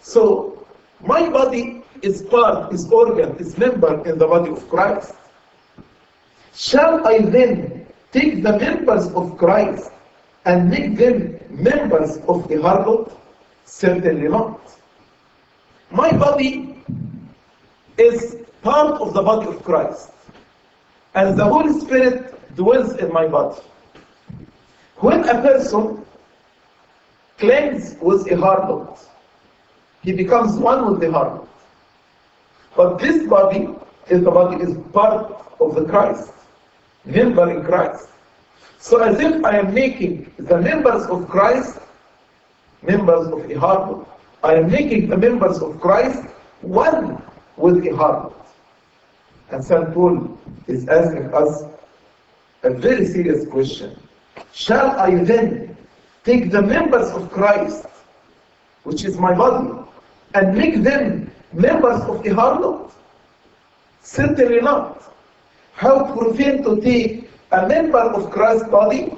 So 0.02 0.66
my 1.02 1.30
body 1.30 1.84
is 2.02 2.24
part, 2.24 2.74
is 2.74 2.89
organ, 2.92 3.36
is 3.38 3.58
member 3.58 4.08
in 4.08 4.18
the 4.18 4.28
body 4.28 4.52
of 4.52 4.68
Christ. 4.70 5.14
Shall 6.54 7.06
I 7.08 7.20
then 7.20 7.86
take 8.12 8.44
the 8.44 8.58
members 8.58 9.08
of 9.14 9.38
Christ 9.38 9.92
and 10.46 10.70
make 10.70 10.98
them 10.98 11.39
members 11.50 12.18
of 12.28 12.48
the 12.48 12.56
harlot? 12.56 13.12
Certainly 13.66 14.28
not. 14.28 14.60
My 15.92 16.12
body 16.12 16.84
is 17.98 18.38
part 18.62 19.02
of 19.02 19.14
the 19.14 19.22
body 19.22 19.48
of 19.48 19.64
Christ, 19.64 20.12
and 21.16 21.38
the 21.38 21.43
Holy 21.43 21.80
Spirit 21.80 22.55
dwells 22.55 22.95
in 22.95 23.12
my 23.12 23.28
body. 23.28 23.62
When 24.97 25.28
a 25.28 25.41
person 25.41 26.05
claims 27.38 27.95
with 28.01 28.28
a 28.32 28.36
harlot, 28.36 28.99
he 30.03 30.14
becomes 30.14 30.57
one 30.57 30.91
with 30.91 31.01
the 31.01 31.07
harlot. 31.07 31.47
But 32.76 32.99
this 32.99 33.28
body 33.28 33.68
is 34.09 34.24
the 34.24 34.32
body 34.32 34.64
is 34.64 34.78
part 34.93 35.45
of 35.59 35.76
the 35.76 35.86
Christ, 35.86 36.32
member 37.05 37.49
in 37.49 37.64
Christ. 37.64 38.07
So 38.80 39.01
as 39.01 39.20
if 39.20 39.43
I 39.43 39.57
am 39.57 39.74
making 39.74 40.32
the 40.38 40.59
members 40.59 41.05
of 41.07 41.28
Christ 41.28 41.80
members 42.82 43.28
of 43.28 43.39
a 43.49 43.55
harlot. 43.55 44.07
I 44.43 44.55
am 44.55 44.72
making 44.72 45.09
the 45.09 45.18
members 45.18 45.59
of 45.62 45.80
Christ 45.80 46.24
one 46.62 47.22
with 47.57 47.78
a 47.86 47.89
harlot. 47.89 48.34
And 49.52 49.64
St. 49.64 49.93
Paul 49.93 50.38
is 50.68 50.88
asking 50.88 51.34
us 51.34 51.64
a 52.64 52.70
very 52.70 53.06
serious 53.06 53.45
question. 53.47 53.99
Shall 54.54 54.91
I 54.99 55.24
then 55.24 55.76
take 56.24 56.52
the 56.52 56.62
members 56.62 57.10
of 57.10 57.30
Christ, 57.32 57.86
which 58.84 59.04
is 59.04 59.18
my 59.18 59.34
body, 59.34 59.78
and 60.34 60.58
make 60.58 60.84
them 60.84 61.32
members 61.52 62.02
of 62.04 62.24
the 62.24 62.30
harlot? 62.30 62.91
Certainly 64.02 64.62
not. 64.62 65.14
How 65.74 66.14
profane 66.16 66.64
to 66.64 66.80
take 66.82 67.30
a 67.52 67.68
member 67.68 67.99
of 67.99 68.32
Christ's 68.32 68.70
body 68.70 69.14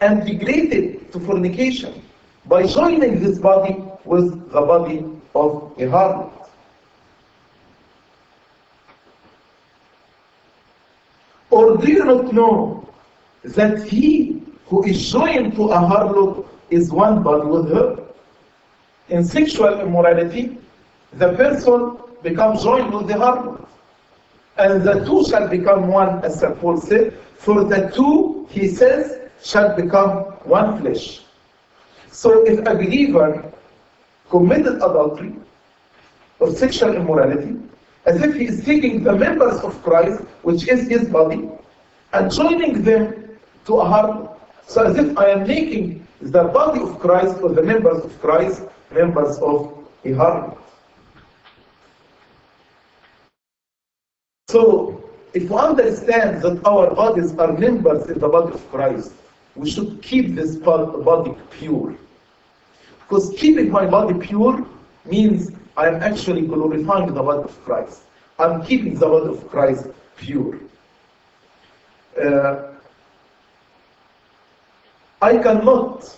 and 0.00 0.26
degrade 0.26 0.72
it 0.72 1.12
to 1.12 1.20
fornication 1.20 2.02
by 2.46 2.66
joining 2.66 3.20
this 3.20 3.38
body 3.38 3.76
with 4.04 4.50
the 4.52 4.60
body 4.60 5.04
of 5.34 5.72
a 5.78 5.86
harlot. 5.86 6.37
You 11.86 12.04
not 12.04 12.32
know 12.32 12.88
that 13.44 13.82
he 13.82 14.42
who 14.66 14.84
is 14.84 15.10
joined 15.10 15.54
to 15.56 15.64
a 15.70 15.76
harlot 15.78 16.46
is 16.70 16.90
one 16.90 17.22
body 17.22 17.46
with 17.46 17.68
her? 17.70 18.04
In 19.08 19.24
sexual 19.24 19.80
immorality, 19.80 20.58
the 21.14 21.32
person 21.34 21.96
becomes 22.22 22.62
joined 22.62 22.92
with 22.92 23.08
the 23.08 23.14
harlot. 23.14 23.66
And 24.58 24.82
the 24.82 25.04
two 25.04 25.24
shall 25.24 25.48
become 25.48 25.88
one, 25.88 26.24
as 26.24 26.40
St. 26.40 26.58
Paul 26.60 26.80
said, 26.80 27.14
for 27.36 27.64
the 27.64 27.90
two, 27.94 28.46
he 28.50 28.66
says, 28.68 29.30
shall 29.42 29.74
become 29.76 30.24
one 30.44 30.80
flesh. 30.80 31.22
So 32.10 32.44
if 32.44 32.58
a 32.60 32.74
believer 32.74 33.52
committed 34.28 34.76
adultery 34.76 35.34
or 36.40 36.50
sexual 36.50 36.94
immorality, 36.96 37.56
as 38.06 38.20
if 38.22 38.34
he 38.34 38.46
is 38.46 38.64
taking 38.64 39.04
the 39.04 39.14
members 39.14 39.58
of 39.60 39.80
Christ, 39.82 40.22
which 40.42 40.68
is 40.68 40.88
his 40.88 41.08
body, 41.08 41.48
and 42.12 42.32
joining 42.32 42.82
them 42.82 43.38
to 43.66 43.80
a 43.80 43.84
harlot. 43.84 44.38
So 44.66 44.84
as 44.84 44.96
if 44.96 45.16
I 45.16 45.30
am 45.30 45.46
making 45.46 46.06
the 46.20 46.44
body 46.44 46.80
of 46.80 46.98
Christ 46.98 47.38
or 47.42 47.50
the 47.50 47.62
members 47.62 48.04
of 48.04 48.20
Christ 48.20 48.62
members 48.90 49.38
of 49.38 49.86
a 50.04 50.08
harlot. 50.08 50.58
So 54.48 55.04
if 55.34 55.50
we 55.50 55.56
understand 55.56 56.42
that 56.42 56.66
our 56.66 56.94
bodies 56.94 57.36
are 57.36 57.52
members 57.52 58.08
in 58.08 58.18
the 58.18 58.28
body 58.28 58.54
of 58.54 58.70
Christ, 58.70 59.12
we 59.54 59.70
should 59.70 60.00
keep 60.02 60.34
this 60.34 60.56
body 60.56 61.34
pure. 61.50 61.94
Because 63.00 63.34
keeping 63.36 63.70
my 63.70 63.86
body 63.86 64.18
pure 64.18 64.66
means 65.04 65.50
I 65.76 65.88
am 65.88 66.02
actually 66.02 66.42
glorifying 66.46 67.12
the 67.12 67.22
body 67.22 67.42
of 67.44 67.64
Christ. 67.64 68.02
I'm 68.38 68.62
keeping 68.64 68.94
the 68.94 69.06
body 69.06 69.28
of 69.28 69.48
Christ 69.48 69.88
pure. 70.16 70.58
Uh, 72.18 72.72
I 75.20 75.38
cannot 75.38 76.16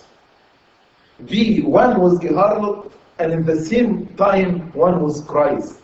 be 1.27 1.61
one 1.61 1.99
with 2.01 2.23
a 2.23 2.29
harlot 2.29 2.91
and 3.19 3.31
at 3.33 3.45
the 3.45 3.63
same 3.65 4.07
time 4.15 4.71
one 4.73 5.01
with 5.03 5.27
Christ 5.27 5.79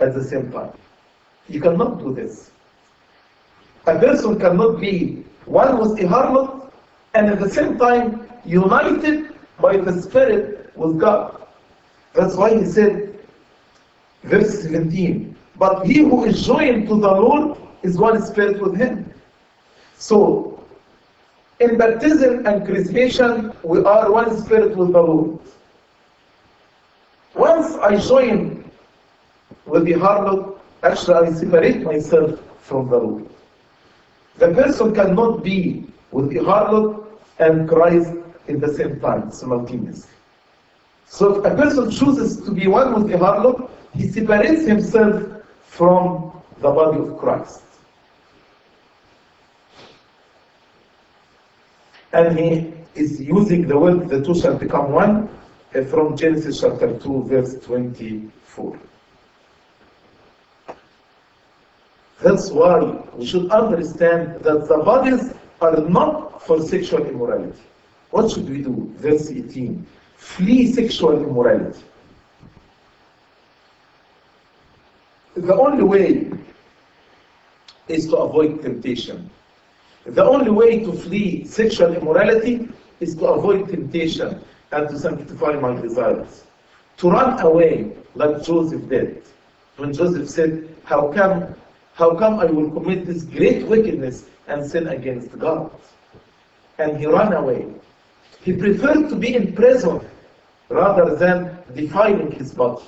at 0.00 0.14
the 0.14 0.22
same 0.22 0.50
time. 0.52 0.72
You 1.48 1.60
cannot 1.60 1.98
do 1.98 2.14
this. 2.14 2.50
A 3.86 3.98
person 3.98 4.38
cannot 4.38 4.80
be 4.80 5.24
one 5.44 5.78
with 5.78 5.98
a 6.00 6.04
harlot 6.04 6.72
and 7.14 7.28
at 7.28 7.40
the 7.40 7.48
same 7.48 7.78
time 7.78 8.28
united 8.44 9.34
by 9.60 9.76
the 9.76 10.02
Spirit 10.02 10.72
with 10.76 10.98
God. 10.98 11.46
That's 12.12 12.34
why 12.34 12.56
he 12.58 12.64
said, 12.64 13.18
verse 14.24 14.62
17, 14.62 15.36
but 15.58 15.86
he 15.86 15.98
who 15.98 16.24
is 16.24 16.44
joined 16.46 16.88
to 16.88 17.00
the 17.00 17.10
Lord 17.10 17.58
is 17.82 17.98
one 17.98 18.20
spirit 18.24 18.60
with 18.60 18.76
him. 18.76 19.12
So, 19.98 20.62
in 21.60 21.78
baptism 21.78 22.46
and 22.46 22.66
chrismation, 22.66 23.54
we 23.62 23.82
are 23.84 24.12
one 24.12 24.36
spirit 24.36 24.76
with 24.76 24.92
the 24.92 25.00
Lord. 25.00 25.38
Once 27.34 27.76
I 27.76 27.96
join 27.96 28.70
with 29.64 29.84
the 29.84 29.92
harlot, 29.92 30.58
actually 30.82 31.28
I 31.28 31.32
separate 31.32 31.82
myself 31.82 32.40
from 32.60 32.88
the 32.88 32.98
Lord. 32.98 33.26
The 34.36 34.52
person 34.52 34.94
cannot 34.94 35.42
be 35.42 35.86
with 36.10 36.30
the 36.30 36.40
harlot 36.40 37.06
and 37.38 37.68
Christ 37.68 38.12
in 38.48 38.60
the 38.60 38.72
same 38.74 39.00
time, 39.00 39.30
simultaneously. 39.30 40.10
So 41.06 41.36
if 41.36 41.52
a 41.52 41.56
person 41.56 41.90
chooses 41.90 42.42
to 42.42 42.50
be 42.50 42.66
one 42.66 42.94
with 42.94 43.10
the 43.10 43.16
harlot, 43.16 43.70
he 43.94 44.08
separates 44.08 44.66
himself 44.66 45.22
from 45.66 46.32
the 46.60 46.70
body 46.70 46.98
of 46.98 47.16
Christ. 47.18 47.62
And 52.16 52.38
he 52.38 52.72
is 52.94 53.20
using 53.20 53.68
the 53.68 53.78
word 53.78 54.08
the 54.08 54.24
two 54.24 54.34
shall 54.34 54.56
become 54.56 54.90
one 54.90 55.28
uh, 55.74 55.84
from 55.84 56.16
Genesis 56.16 56.62
chapter 56.62 56.98
2, 56.98 57.24
verse 57.24 57.60
24. 57.60 58.80
That's 62.22 62.50
why 62.50 62.78
we 63.14 63.26
should 63.26 63.50
understand 63.50 64.40
that 64.44 64.66
the 64.66 64.78
bodies 64.78 65.34
are 65.60 65.76
not 65.76 66.42
for 66.42 66.62
sexual 66.62 67.04
immorality. 67.04 67.60
What 68.12 68.30
should 68.30 68.48
we 68.48 68.62
do? 68.62 68.90
Verse 68.96 69.30
18. 69.30 69.86
Flee 70.16 70.72
sexual 70.72 71.22
immorality. 71.22 71.84
The 75.34 75.54
only 75.54 75.82
way 75.84 76.30
is 77.88 78.08
to 78.08 78.16
avoid 78.16 78.62
temptation. 78.62 79.28
The 80.08 80.24
only 80.24 80.50
way 80.50 80.80
to 80.80 80.92
flee 80.92 81.44
sexual 81.44 81.92
immorality 81.92 82.68
is 83.00 83.16
to 83.16 83.26
avoid 83.26 83.68
temptation 83.68 84.40
and 84.70 84.88
to 84.88 84.98
sanctify 84.98 85.52
my 85.54 85.80
desires. 85.80 86.44
To 86.98 87.10
run 87.10 87.40
away 87.40 87.92
like 88.14 88.42
Joseph 88.44 88.88
did. 88.88 89.24
When 89.76 89.92
Joseph 89.92 90.28
said, 90.30 90.74
How 90.84 91.12
come, 91.12 91.54
how 91.94 92.14
come 92.14 92.38
I 92.38 92.44
will 92.44 92.70
commit 92.70 93.04
this 93.04 93.24
great 93.24 93.66
wickedness 93.66 94.26
and 94.46 94.64
sin 94.64 94.86
against 94.88 95.36
God? 95.38 95.72
And 96.78 96.96
he 96.96 97.06
ran 97.06 97.32
away. 97.32 97.66
He 98.42 98.52
preferred 98.52 99.08
to 99.08 99.16
be 99.16 99.34
in 99.34 99.54
prison 99.54 100.00
rather 100.68 101.16
than 101.16 101.58
defiling 101.74 102.30
his 102.30 102.54
body. 102.54 102.84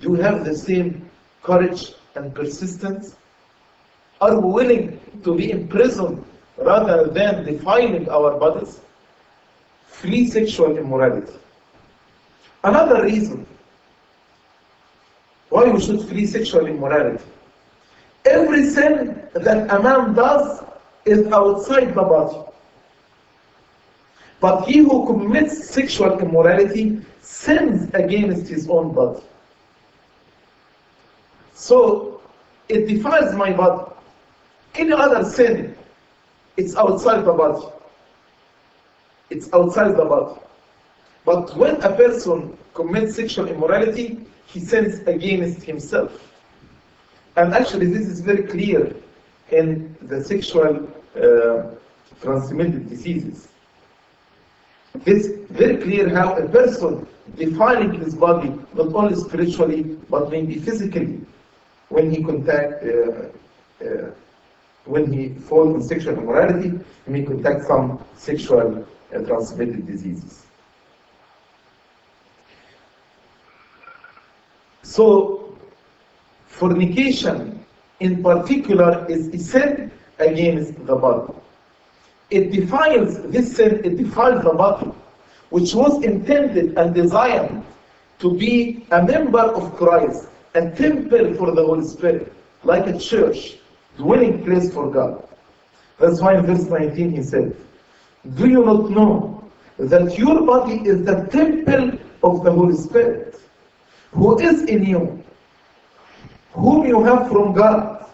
Do 0.00 0.10
you 0.10 0.14
have 0.16 0.44
the 0.44 0.56
same 0.56 1.08
courage 1.42 1.92
and 2.16 2.34
persistence? 2.34 3.14
Are 4.24 4.40
we 4.40 4.52
willing 4.52 5.00
to 5.22 5.34
be 5.36 5.50
imprisoned 5.50 6.24
rather 6.56 7.08
than 7.08 7.44
defiling 7.44 8.08
our 8.08 8.38
bodies? 8.38 8.80
Free 9.86 10.26
sexual 10.26 10.78
immorality. 10.78 11.34
Another 12.62 13.02
reason 13.02 13.46
why 15.50 15.64
we 15.64 15.78
should 15.78 16.08
free 16.08 16.24
sexual 16.24 16.64
immorality. 16.66 17.22
Every 18.24 18.64
sin 18.70 19.28
that 19.34 19.70
a 19.70 19.82
man 19.82 20.14
does 20.14 20.64
is 21.04 21.26
outside 21.26 21.88
the 21.88 22.02
body. 22.02 22.38
But 24.40 24.64
he 24.64 24.78
who 24.78 25.06
commits 25.06 25.68
sexual 25.68 26.18
immorality 26.18 27.02
sins 27.20 27.90
against 27.92 28.48
his 28.48 28.70
own 28.70 28.94
body. 28.94 29.22
So 31.52 32.22
it 32.70 32.86
defiles 32.86 33.34
my 33.34 33.52
body. 33.52 33.93
Any 34.74 34.92
other 34.92 35.24
sin, 35.24 35.76
it's 36.56 36.74
outside 36.76 37.24
the 37.24 37.32
body. 37.32 37.66
It's 39.30 39.52
outside 39.52 39.96
the 39.96 40.04
body. 40.04 40.40
But 41.24 41.56
when 41.56 41.76
a 41.82 41.94
person 41.94 42.56
commits 42.74 43.16
sexual 43.16 43.48
immorality, 43.48 44.26
he 44.46 44.60
sins 44.60 44.98
against 45.06 45.62
himself. 45.62 46.12
And 47.36 47.54
actually, 47.54 47.86
this 47.86 48.06
is 48.06 48.20
very 48.20 48.44
clear 48.44 48.94
in 49.50 49.96
the 50.02 50.22
sexual 50.22 50.88
uh, 51.16 51.70
transmitted 52.20 52.88
diseases. 52.88 53.48
It's 55.06 55.28
very 55.50 55.76
clear 55.78 56.08
how 56.08 56.36
a 56.36 56.48
person 56.48 57.06
defiling 57.36 57.94
his 58.00 58.14
body, 58.14 58.50
not 58.74 58.94
only 58.94 59.16
spiritually, 59.16 59.82
but 60.08 60.30
maybe 60.30 60.58
physically, 60.58 61.20
when 61.88 62.10
he 62.10 62.22
contact, 62.22 62.84
uh, 62.84 63.84
uh, 63.84 64.10
when 64.84 65.12
he 65.12 65.28
falls 65.30 65.74
in 65.74 65.82
sexual 65.82 66.14
immorality, 66.18 66.72
he 67.06 67.10
may 67.10 67.22
contact 67.22 67.66
some 67.66 68.04
sexual 68.16 68.86
uh, 69.14 69.18
transmitted 69.20 69.86
diseases. 69.86 70.46
So, 74.82 75.56
fornication 76.46 77.64
in 78.00 78.22
particular 78.22 79.06
is 79.08 79.28
a 79.28 79.38
sin 79.38 79.90
against 80.18 80.74
the 80.86 80.94
body. 80.94 81.32
It 82.30 82.52
defiles 82.52 83.22
this 83.22 83.56
sin, 83.56 83.80
it 83.84 83.96
defiles 83.96 84.44
the 84.44 84.52
body, 84.52 84.90
which 85.50 85.74
was 85.74 86.02
intended 86.04 86.76
and 86.78 86.94
designed 86.94 87.64
to 88.18 88.36
be 88.36 88.86
a 88.90 89.02
member 89.02 89.40
of 89.40 89.74
Christ, 89.76 90.28
a 90.54 90.70
temple 90.70 91.34
for 91.34 91.50
the 91.52 91.64
Holy 91.64 91.84
Spirit, 91.84 92.32
like 92.62 92.86
a 92.86 92.98
church, 92.98 93.56
dwelling 93.96 94.44
place 94.44 94.72
for 94.72 94.90
God. 94.90 95.26
That's 95.98 96.20
why 96.20 96.36
in 96.36 96.46
verse 96.46 96.64
19 96.64 97.12
he 97.12 97.22
said, 97.22 97.56
Do 98.34 98.48
you 98.48 98.64
not 98.64 98.90
know 98.90 99.50
that 99.78 100.18
your 100.18 100.44
body 100.44 100.76
is 100.88 101.04
the 101.04 101.26
temple 101.30 101.98
of 102.22 102.44
the 102.44 102.52
Holy 102.52 102.76
Spirit, 102.76 103.40
who 104.12 104.38
is 104.38 104.62
in 104.62 104.84
you, 104.84 105.22
whom 106.52 106.86
you 106.86 107.02
have 107.04 107.28
from 107.28 107.52
God, 107.52 108.06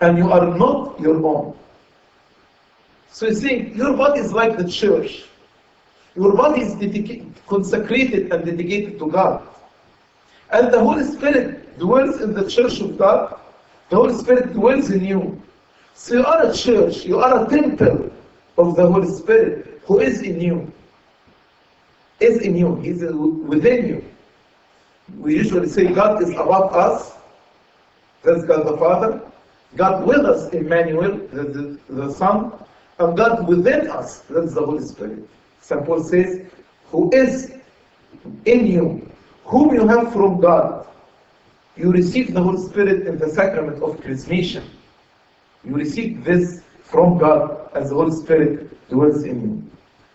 and 0.00 0.18
you 0.18 0.30
are 0.30 0.56
not 0.56 1.00
your 1.00 1.24
own? 1.24 1.56
So 3.10 3.26
you 3.26 3.34
see, 3.34 3.56
your 3.74 3.96
body 3.96 4.20
is 4.20 4.32
like 4.32 4.56
the 4.56 4.68
church. 4.68 5.24
Your 6.14 6.36
body 6.36 6.62
is 6.62 6.74
dedicated, 6.74 7.32
consecrated 7.46 8.32
and 8.32 8.44
dedicated 8.44 8.98
to 8.98 9.10
God. 9.10 9.46
And 10.50 10.72
the 10.72 10.80
Holy 10.80 11.04
Spirit 11.04 11.78
dwells 11.78 12.20
in 12.20 12.34
the 12.34 12.48
church 12.48 12.80
of 12.80 12.98
God. 12.98 13.38
The 13.90 13.96
Holy 13.96 14.14
Spirit 14.14 14.52
dwells 14.52 14.90
in 14.90 15.04
you. 15.04 15.40
So 15.94 16.16
you 16.16 16.24
are 16.24 16.50
a 16.50 16.54
church, 16.54 17.04
you 17.04 17.18
are 17.18 17.44
a 17.44 17.48
temple 17.48 18.10
of 18.56 18.76
the 18.76 18.86
Holy 18.90 19.08
Spirit 19.08 19.80
who 19.84 20.00
is 20.00 20.22
in 20.22 20.40
you. 20.40 20.72
Is 22.20 22.42
in 22.42 22.56
you, 22.56 22.80
is 22.82 23.02
within 23.02 23.88
you. 23.88 24.04
We 25.18 25.36
usually 25.36 25.68
say 25.68 25.86
God 25.92 26.22
is 26.22 26.30
above 26.30 26.74
us. 26.74 27.14
That's 28.22 28.44
God 28.44 28.66
the 28.66 28.76
Father. 28.76 29.22
God 29.76 30.06
with 30.06 30.24
us, 30.24 30.52
Emmanuel, 30.52 31.18
the, 31.32 31.42
the, 31.44 31.78
the 31.88 32.12
Son. 32.12 32.52
And 32.98 33.16
God 33.16 33.46
within 33.48 33.88
us, 33.88 34.20
that's 34.30 34.54
the 34.54 34.64
Holy 34.64 34.84
Spirit. 34.84 35.28
St. 35.60 35.84
Paul 35.84 36.02
says, 36.02 36.42
who 36.86 37.10
is 37.12 37.52
in 38.44 38.66
you, 38.66 39.10
whom 39.44 39.74
you 39.74 39.86
have 39.86 40.12
from 40.12 40.40
God. 40.40 40.86
You 41.78 41.92
receive 41.92 42.34
the 42.34 42.42
Holy 42.42 42.60
Spirit 42.68 43.06
in 43.06 43.18
the 43.18 43.28
sacrament 43.28 43.80
of 43.82 44.00
chrismation. 44.00 44.64
You 45.64 45.76
receive 45.76 46.24
this 46.24 46.62
from 46.82 47.18
God 47.18 47.70
as 47.72 47.90
the 47.90 47.94
Holy 47.94 48.10
Spirit 48.10 48.88
dwells 48.90 49.22
in 49.22 49.40
you. 49.42 49.70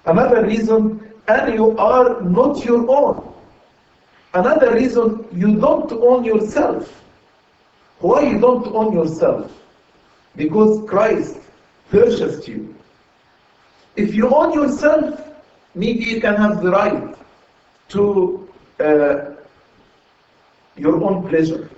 Another 0.05 0.45
reason, 0.45 1.14
and 1.30 1.53
you 1.53 1.78
are 1.78 2.22
not 2.22 2.66
your 2.66 2.86
own. 2.89 3.34
Another 4.34 4.74
reason, 4.74 5.26
you 5.32 5.55
don't 5.57 5.89
own 5.93 6.26
yourself. 6.26 7.01
Why 7.99 8.24
you 8.24 8.39
don't 8.39 8.68
own 8.68 8.91
yourself? 8.91 9.49
Because 10.36 10.89
Christ 10.89 11.38
purchased 11.89 12.45
you. 12.47 12.76
If 13.95 14.14
you 14.14 14.34
own 14.36 14.51
yourself, 14.53 15.22
maybe 15.76 16.03
you 16.03 16.20
can 16.20 16.36
have 16.36 16.61
the 16.61 16.72
right 16.72 17.16
to 17.89 18.49
uh, 18.80 19.32
your 20.76 21.03
own 21.03 21.28
pleasure. 21.28 21.69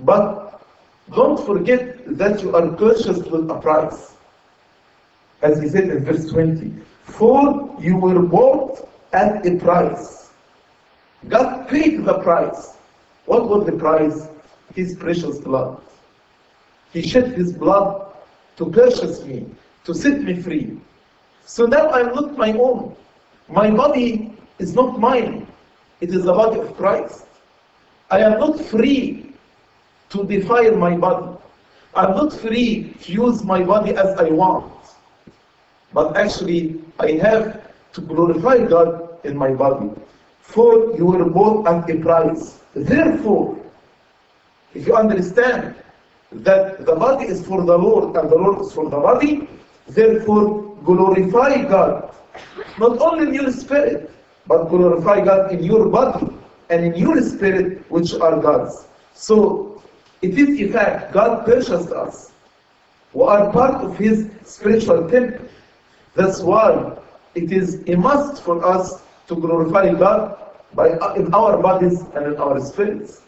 But 0.00 0.62
don't 1.14 1.44
forget 1.44 2.16
that 2.18 2.42
you 2.42 2.54
are 2.54 2.68
purchased 2.72 3.30
with 3.30 3.50
a 3.50 3.58
price. 3.60 4.14
As 5.42 5.60
he 5.60 5.68
said 5.68 5.88
in 5.88 6.04
verse 6.04 6.30
20, 6.30 6.72
for 7.04 7.76
you 7.80 7.96
were 7.96 8.20
bought 8.22 8.88
at 9.12 9.44
a 9.46 9.56
price. 9.56 10.30
God 11.28 11.68
paid 11.68 12.04
the 12.04 12.18
price. 12.20 12.76
What 13.26 13.48
was 13.48 13.66
the 13.66 13.72
price? 13.72 14.28
His 14.74 14.94
precious 14.96 15.38
blood. 15.38 15.82
He 16.92 17.02
shed 17.02 17.32
his 17.32 17.52
blood 17.52 18.12
to 18.56 18.66
purchase 18.66 19.24
me, 19.24 19.46
to 19.84 19.94
set 19.94 20.22
me 20.22 20.40
free. 20.40 20.78
So 21.44 21.66
now 21.66 21.90
I'm 21.90 22.14
not 22.14 22.36
my 22.36 22.52
own. 22.52 22.94
My 23.48 23.70
body 23.70 24.32
is 24.58 24.74
not 24.74 25.00
mine. 25.00 25.46
It 26.00 26.10
is 26.10 26.24
the 26.24 26.32
body 26.32 26.60
of 26.60 26.76
Christ. 26.76 27.26
I 28.10 28.20
am 28.20 28.40
not 28.40 28.60
free 28.60 29.32
to 30.10 30.24
defile 30.24 30.76
my 30.76 30.96
body. 30.96 31.36
I'm 31.94 32.10
not 32.16 32.32
free 32.32 32.94
to 33.02 33.12
use 33.12 33.42
my 33.44 33.62
body 33.62 33.94
as 33.96 34.18
I 34.18 34.30
want. 34.30 34.72
But 35.92 36.16
actually, 36.16 36.80
I 36.98 37.12
have 37.22 37.70
to 37.92 38.00
glorify 38.00 38.64
God 38.66 39.18
in 39.24 39.36
my 39.36 39.52
body. 39.52 39.90
For 40.40 40.96
you 40.96 41.06
were 41.06 41.24
bought 41.28 41.66
at 41.66 41.90
a 41.90 41.96
price. 41.98 42.60
Therefore, 42.74 43.58
if 44.74 44.86
you 44.86 44.94
understand 44.94 45.74
that 46.32 46.86
the 46.86 46.94
body 46.94 47.26
is 47.26 47.44
for 47.46 47.64
the 47.64 47.76
Lord 47.76 48.16
and 48.16 48.30
the 48.30 48.36
Lord 48.36 48.60
is 48.60 48.72
for 48.72 48.84
the 48.84 48.98
body, 48.98 49.48
Therefore, 49.90 50.76
glorify 50.84 51.64
God, 51.64 52.14
not 52.78 52.98
only 53.00 53.28
in 53.28 53.34
your 53.34 53.50
spirit, 53.50 54.10
but 54.46 54.66
glorify 54.66 55.24
God 55.24 55.52
in 55.52 55.64
your 55.64 55.88
body 55.88 56.28
and 56.70 56.84
in 56.84 56.94
your 56.94 57.20
spirit, 57.20 57.84
which 57.90 58.14
are 58.14 58.40
God's. 58.40 58.86
So, 59.14 59.82
it 60.22 60.38
is 60.38 60.60
a 60.60 60.72
fact, 60.72 61.12
God 61.12 61.44
purchased 61.44 61.90
us. 61.90 62.32
We 63.12 63.24
are 63.24 63.52
part 63.52 63.82
of 63.84 63.98
His 63.98 64.30
spiritual 64.44 65.08
temple. 65.10 65.46
That's 66.14 66.40
why 66.40 66.96
it 67.34 67.52
is 67.52 67.82
a 67.88 67.96
must 67.96 68.42
for 68.42 68.64
us 68.64 69.02
to 69.26 69.34
glorify 69.34 69.92
God 69.94 70.38
by, 70.74 70.90
in 71.16 71.34
our 71.34 71.60
bodies 71.60 72.00
and 72.14 72.26
in 72.26 72.36
our 72.36 72.60
spirits. 72.60 73.22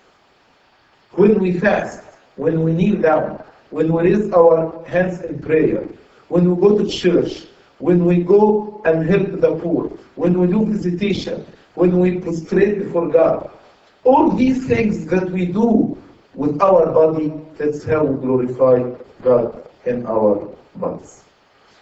When 1.12 1.40
we 1.40 1.58
fast, 1.58 2.00
when 2.36 2.62
we 2.62 2.72
kneel 2.72 3.00
down, 3.00 3.42
when 3.70 3.92
we 3.92 4.10
raise 4.10 4.30
our 4.32 4.84
hands 4.86 5.20
in 5.22 5.40
prayer, 5.40 5.86
when 6.28 6.54
we 6.54 6.60
go 6.60 6.78
to 6.78 6.88
church, 6.88 7.44
when 7.78 8.04
we 8.04 8.22
go 8.22 8.80
and 8.84 9.08
help 9.08 9.40
the 9.40 9.56
poor, 9.56 9.88
when 10.14 10.38
we 10.38 10.46
do 10.46 10.64
visitation, 10.64 11.44
when 11.74 11.98
we 11.98 12.18
prostrate 12.18 12.78
before 12.78 13.08
God. 13.08 13.50
All 14.04 14.30
these 14.30 14.66
things 14.66 15.06
that 15.06 15.30
we 15.30 15.46
do 15.46 15.96
with 16.34 16.60
our 16.60 16.86
body, 16.86 17.32
that's 17.56 17.84
how 17.84 18.04
we 18.04 18.20
glorify 18.20 18.90
God 19.22 19.68
in 19.86 20.06
our 20.06 20.48
bodies. 20.76 21.24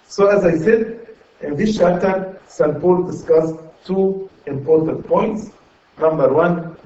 So 0.07 0.27
as 0.27 0.45
I 0.45 0.57
said, 0.57 1.09
in 1.41 1.57
this 1.57 1.79
chapter, 1.79 2.41
St. 2.49 2.81
Paul 2.81 3.05
discussed 3.05 3.57
two 3.85 4.29
important 4.47 5.07
points. 5.07 5.51
Number 5.99 6.33
one, 6.33 6.77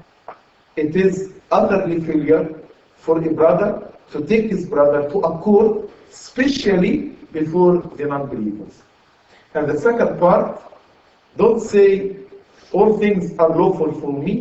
it 0.75 0.95
is 0.95 1.33
utterly 1.51 1.99
failure 2.01 2.55
for 2.95 3.21
a 3.23 3.33
brother 3.33 3.91
to 4.11 4.25
take 4.25 4.49
his 4.49 4.67
brother 4.67 5.09
to 5.09 5.19
a 5.19 5.39
court, 5.39 5.89
especially 6.11 7.15
before 7.31 7.81
the 7.97 8.05
non-believers. 8.05 8.81
And 9.53 9.67
the 9.67 9.77
second 9.79 10.19
part, 10.19 10.61
don't 11.37 11.59
say 11.59 12.17
all 12.75 12.97
things 12.97 13.37
are 13.39 13.49
lawful 13.49 13.91
for 14.01 14.11
me, 14.11 14.35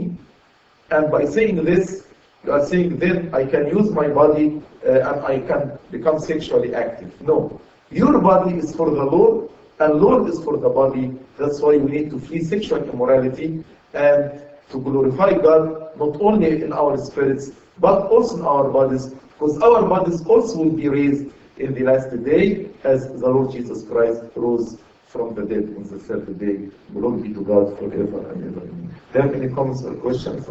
and 0.91 1.11
by 1.11 1.25
saying 1.25 1.65
this, 1.65 2.07
you 2.45 2.53
are 2.53 2.65
saying 2.67 2.99
then 2.99 3.33
I 3.33 3.45
can 3.47 3.69
use 3.69 3.91
my 3.91 4.09
body 4.09 4.61
uh, 4.85 5.09
and 5.09 5.19
I 5.25 5.39
can 5.51 5.79
become 5.91 6.19
sexually 6.19 6.75
active. 6.75 7.11
No, 7.23 7.61
your 7.91 8.21
body 8.21 8.57
is 8.57 8.75
for 8.75 8.91
the 8.91 9.05
Lord, 9.05 9.51
and 9.79 9.95
Lord 10.01 10.29
is 10.29 10.43
for 10.45 10.57
the 10.57 10.69
body. 10.69 11.17
That's 11.39 11.61
why 11.61 11.77
we 11.77 11.91
need 11.91 12.11
to 12.11 12.19
flee 12.19 12.43
sexual 12.43 12.83
immorality 12.83 13.65
and 13.93 14.43
to 14.71 14.81
glorify 14.81 15.33
God 15.49 15.97
not 15.97 16.21
only 16.21 16.63
in 16.63 16.73
our 16.73 16.99
spirits 16.99 17.51
but 17.79 18.07
also 18.07 18.37
in 18.39 18.45
our 18.45 18.69
bodies, 18.71 19.07
because 19.09 19.61
our 19.63 19.83
bodies 19.89 20.25
also 20.27 20.59
will 20.59 20.77
be 20.85 20.89
raised 20.89 21.27
in 21.59 21.75
the 21.75 21.85
last 21.85 22.11
day 22.25 22.69
as 22.83 23.09
the 23.21 23.29
Lord 23.29 23.53
Jesus 23.53 23.85
Christ 23.85 24.23
rose 24.35 24.79
from 25.15 25.33
the 25.37 25.43
dead 25.43 25.73
on 25.77 25.85
the 25.85 25.97
third 25.97 26.27
day. 26.41 26.69
Glory 26.93 27.29
be 27.29 27.35
to 27.35 27.43
God 27.43 27.79
forever 27.79 28.33
and 28.33 28.41
ever. 28.49 28.67
Do 28.67 29.15
you 29.15 29.21
have 29.23 29.33
any 29.33 29.49
comments 29.55 29.85
or 29.85 29.95
questions 29.95 30.49